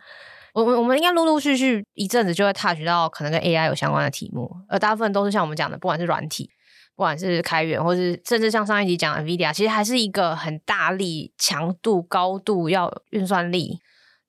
[0.54, 6.48] 我们我们应该陆陆续续一阵子就会 touch 到可能跟 AI 有相关的题目，而大部分都是像我们讲的，不管是软体。
[6.96, 13.78] 不管是开源，或是甚至像上一集讲的 NVIDIA，其实还是一个很大力、强度、高度要运算力。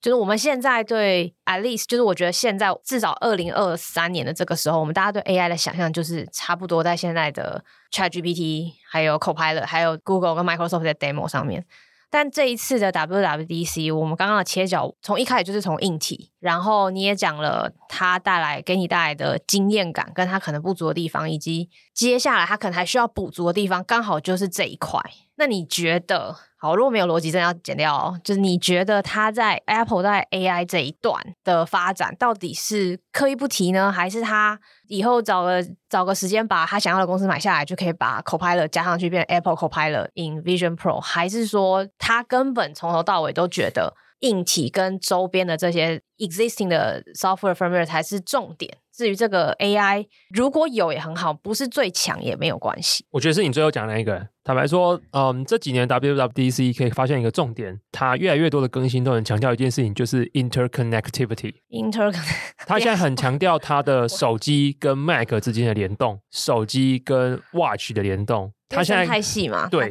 [0.00, 11.66] 就是我们现在对 at least，就是我觉得现在至少二零二三年的这个时候，我们大家对 AI 的想象就是差不多在现在的 ChatGPT、还有 Copilot、还有 Google 跟 Microsoft 在 demo 上面。
[12.10, 25.00] 但这一次的 WWDC，我们刚刚的切角从一开始就是从硬体，然后你也讲了它带来给你带来的经验感，跟它可能不足的地方，以及接下来它可能还需要补足的地方，刚好就是这一块。
[25.36, 26.34] 那你觉得？
[26.60, 28.20] 好，如果没有逻辑，真的要剪掉哦。
[28.24, 34.58] 就是你觉得它在 Apple 在 AI 这一段的发展，到底是刻意不提呢，还是它
[34.88, 40.98] 以后找个找个时间把他想要的公司买下来，就可以把 Copilot 加上去，变成 Apple Copilot in Vision Pro？
[41.00, 48.78] 还是说他根本从头到尾都觉得硬体跟周边的这些 existing 的 software firmware 才是重点？
[48.98, 53.04] 至于这个 AI，如果有也很好，不是最强也没有关系。
[53.12, 54.26] 我觉得是你最后讲的那一个。
[54.42, 61.54] 坦白说，嗯，这几年 WWDC 可以发现一个重点，它越来越多的更新都很强调一件事情，就是 interconnectivity。
[61.70, 62.34] interconnect，
[62.66, 68.52] 它现在很强调它的手机跟 Mac 之间的联动，手机跟 Watch 的联动。
[68.68, 69.68] 它现在太细嘛？
[69.68, 69.88] 对。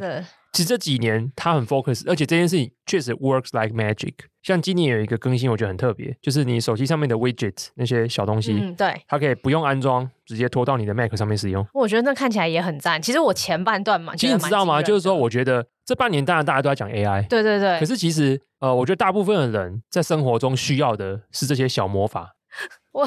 [0.52, 4.14] 其实这几年它很 focus，而且这件事情确实 works like magic。
[4.42, 11.66] 像今年有一个更新，我觉得很特别，就是你手机上面的 widget 那些小东西，嗯，对，它可以不用安装，直接拖到你的 Mac 上面使用。
[11.74, 13.00] 我觉得那看起来也很赞。
[13.00, 14.82] 其实我前半段嘛，其实你知道吗？
[14.82, 17.78] 就是说，我觉得这半年当然大家都在讲 AI，对对对。
[17.78, 22.34] 可是其实呃，我觉得大部分的人在生活中需要的是这些小魔法。
[22.92, 23.06] 我，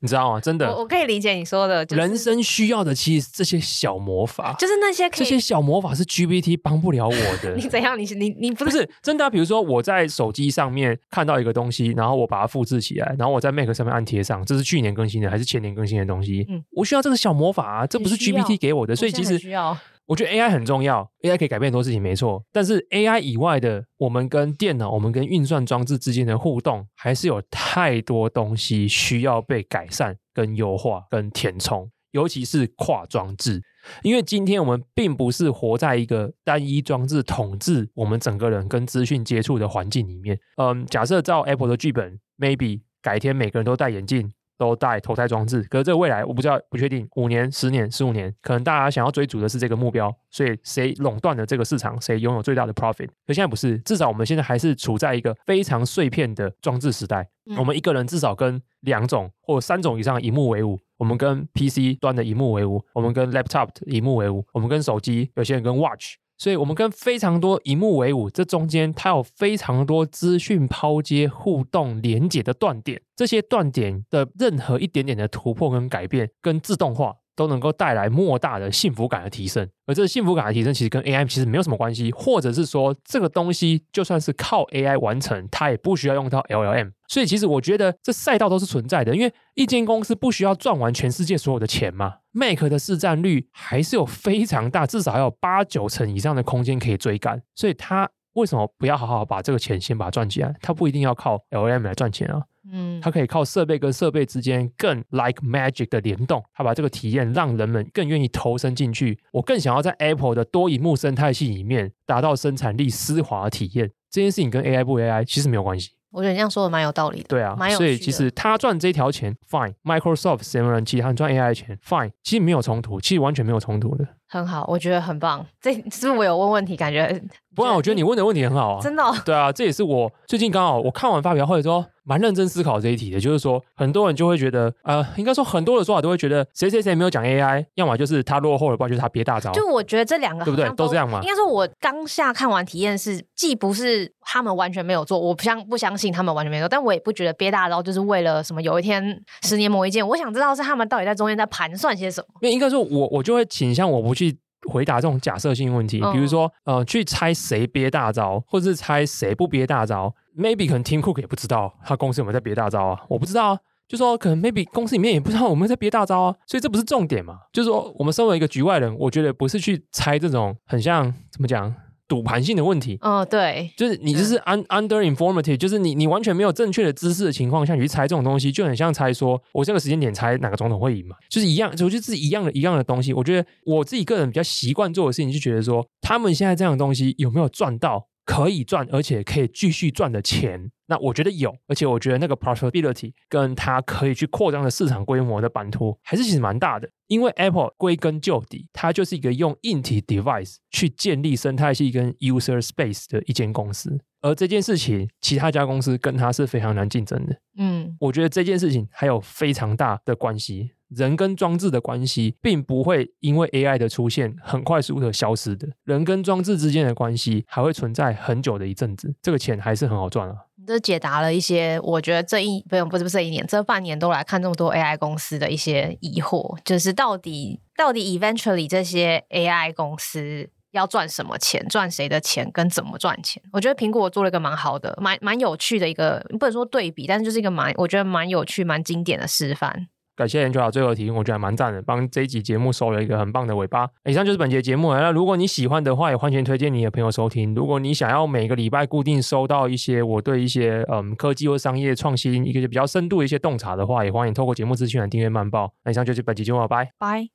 [0.00, 0.40] 你知道吗？
[0.40, 7.54] 真的，我，我可以理解你说的，就是，人生需要的其实这些小魔法，就是那些这些小魔法是 GPT 帮不了我的。
[7.56, 7.98] 你怎样？
[7.98, 9.30] 你你你不是，不是真的啊？
[9.30, 16.44] 比如说我在手机上面看到一个东西，然后我把它复制起来，然后我在 Mac 上面按贴上，这是去年更新的还是前年更新的东西？
[16.48, 19.76] 嗯，我需要这个小魔法啊，这不是 GPT 给我的，所以其实需要。
[20.08, 22.42] 我觉得 AI 很重要，AI 可以改变很多事情，没错。
[22.50, 33.60] 但是 AI 以外的，我们跟电脑、我们跟运算装置之间的互动，还是有太多东西需要被改善、跟优化、跟填充，尤其是跨装置。
[34.02, 40.38] 因为今天我们并不是活在一个单一装置统治我们整个人跟资讯接触的环境里面。
[40.56, 44.32] 嗯，假设照 Apple 的剧本，maybe 改天每个人都戴眼镜。
[44.58, 53.08] 都带投胎装置，可是这个未来我不知道，不确定，五年、十年、十五年，可能大家想要追逐的是这个目标，所以谁垄断了这个市场，谁拥有最大的 profit。
[53.26, 57.28] 可现在不是，至少我们现在还是处在一个非常碎片的装置时代。
[57.46, 66.16] 嗯、我们一个人至少跟两种或三种以上的萤幕为伍，我们跟 PC 端的荧幕为伍，我们跟 laptop 的荧幕为伍，我们跟手机，有些人跟 watch。
[66.38, 73.02] 所以，我们跟非常多荧幕为伍，这中间它有非常多资讯抛接、互动、连接的断点。
[73.16, 77.16] 这些断点的任何一点点的突破跟改变，跟自动化。
[77.38, 86.90] 都能够带来莫大的幸福感的提升，而这个幸福感的提升其实跟 AI 其实没有什么关系，或者是说这个东西就算是靠 AI 完成，它也不需要用到 LLM。
[87.06, 92.16] 所以其实我觉得这赛道都是存在的，因为一间公司不需要赚完全世界所有的钱嘛。
[92.32, 100.52] Mac 的市占率还是有非常大，至少还有八九成以上的空间可以追赶，所以它为什么不要好好把这个钱先把它赚起来？
[100.60, 102.42] 它不一定要靠 LLM 来赚钱啊。
[102.72, 109.18] 嗯，它可以靠设备跟设备之间更 like magic 的联动，它把这个体验让人们更愿意投身进去。
[109.32, 113.90] 我更想要在 Apple 的多荧幕生态系里面达到生产力丝滑的体验。
[114.10, 115.90] 这件事情跟 AI 不 AI 其实没有关系。
[116.10, 117.26] 我觉得你这样说的蛮有道理的。
[117.28, 124.08] 对啊，所以其实他赚这条钱，fine；Microsoft 什么人其他赚 AI 的钱，fine，其实没有冲突，其实完全没有冲突的。
[124.28, 125.44] 很好，我觉得很棒。
[125.60, 126.76] 这是不是我有问问题？
[126.76, 127.20] 感觉
[127.54, 128.80] 不然，我觉得你问的问题很好啊。
[128.80, 129.14] 真的哦？
[129.24, 133.18] 对啊，这也是我最近刚好我看完发表会之后，蛮认真思考这一题的。
[133.18, 139.50] 就是说，很多人就会觉得，呃，应该说很多的说法都会觉得，谁谁谁没有讲 AI，要么就是他落后了，不然就是他憋大招。
[139.52, 140.68] 就我觉得这两个对不对？
[140.76, 141.18] 都这样吗？
[141.22, 149.02] 应该说，我当下看完体验是，既不是他们完全没有做，我不相不相信他们完全没有做，但我也不觉得憋大招就是为了什么，有一天
[149.42, 150.06] 十年磨一剑。
[150.06, 152.26] 我想知道是他们到底在中间在盘算些什么。
[152.42, 154.17] 因为应该说我我就会倾向我不去。
[154.66, 160.14] 回答这种假设性问题，比如说，呃，去猜谁憋大招，或者是猜谁不憋大招。
[160.36, 163.58] Maybe 可能 Tim Cook 也不知道他公司有没有在憋大招啊，我不知道啊。
[163.88, 167.38] 就说可能 Maybe 公司里面也不知道我们在憋大招啊，所以这不是重点嘛。
[167.52, 171.74] 就是说，我们身为一个局外人，我觉得不是去猜这种很像怎么讲。
[172.08, 183.12] 赌盘性的问题，哦，对，就是你就是 un under informative，就是你你完全没有正确的知识的情况下，你去猜这种东西，就很像猜说我这个时间点猜哪个总统会赢嘛，就是一样，我觉得是一样的一样的东西。
[183.12, 188.06] 我觉得我自己个人比较习惯做的事情，就觉得说他们现在这样的东西有没有赚到？
[188.28, 196.86] 可以赚，而且可以继续赚的钱，那我觉得有，而且我觉得那个 profitability 跟它可以去扩张的市场规模的版图，还是其实蛮大的。
[197.06, 207.34] 因为 Apple 归根究底，它就是一个用硬体 device 去建立生态系跟 user space 的一间公司，而这件事情，其他家公司跟它是非常难竞争的。
[207.56, 210.72] 嗯，我觉得这件事情还有非常大的关系。
[210.88, 220.34] 人跟装置的关系并不会因为 AI 的出现很快速的消失的，人跟装置之间的关系还会存在很久的一阵子，这个钱还是很好赚啊。
[220.66, 230.50] 这解答了一些我觉得这一不用不是不是这一年这半年都来看这么多 AI 公司的一些疑惑，就是到底到底 eventually 这些 AI 公司。
[230.72, 231.66] 要赚什么钱？
[231.66, 232.48] 赚谁的钱？
[232.52, 233.42] 跟怎么赚钱？
[233.52, 239.88] 我觉得苹果做了一个蛮好的、蛮蛮有趣的一个，不能说对比，但是就是一个蛮，我觉得蛮有趣、蛮经典的示范。
[240.18, 243.88] 感谢研究长最后提问，我觉得还蛮赞的，帮这一集节目收了一个很棒的尾巴。
[244.04, 245.00] 以上就是本节节目了。
[245.00, 247.54] 那如果你喜欢的话，也欢迎推荐你的朋友收听。
[247.54, 255.72] 如果你想要每个礼拜固定收到一些我对一些嗯科技或商业创新一个比较深度的一些洞察的话，也欢迎透过节目资讯来订阅慢报。
[255.84, 257.26] 那以上就是本期节目，拜拜。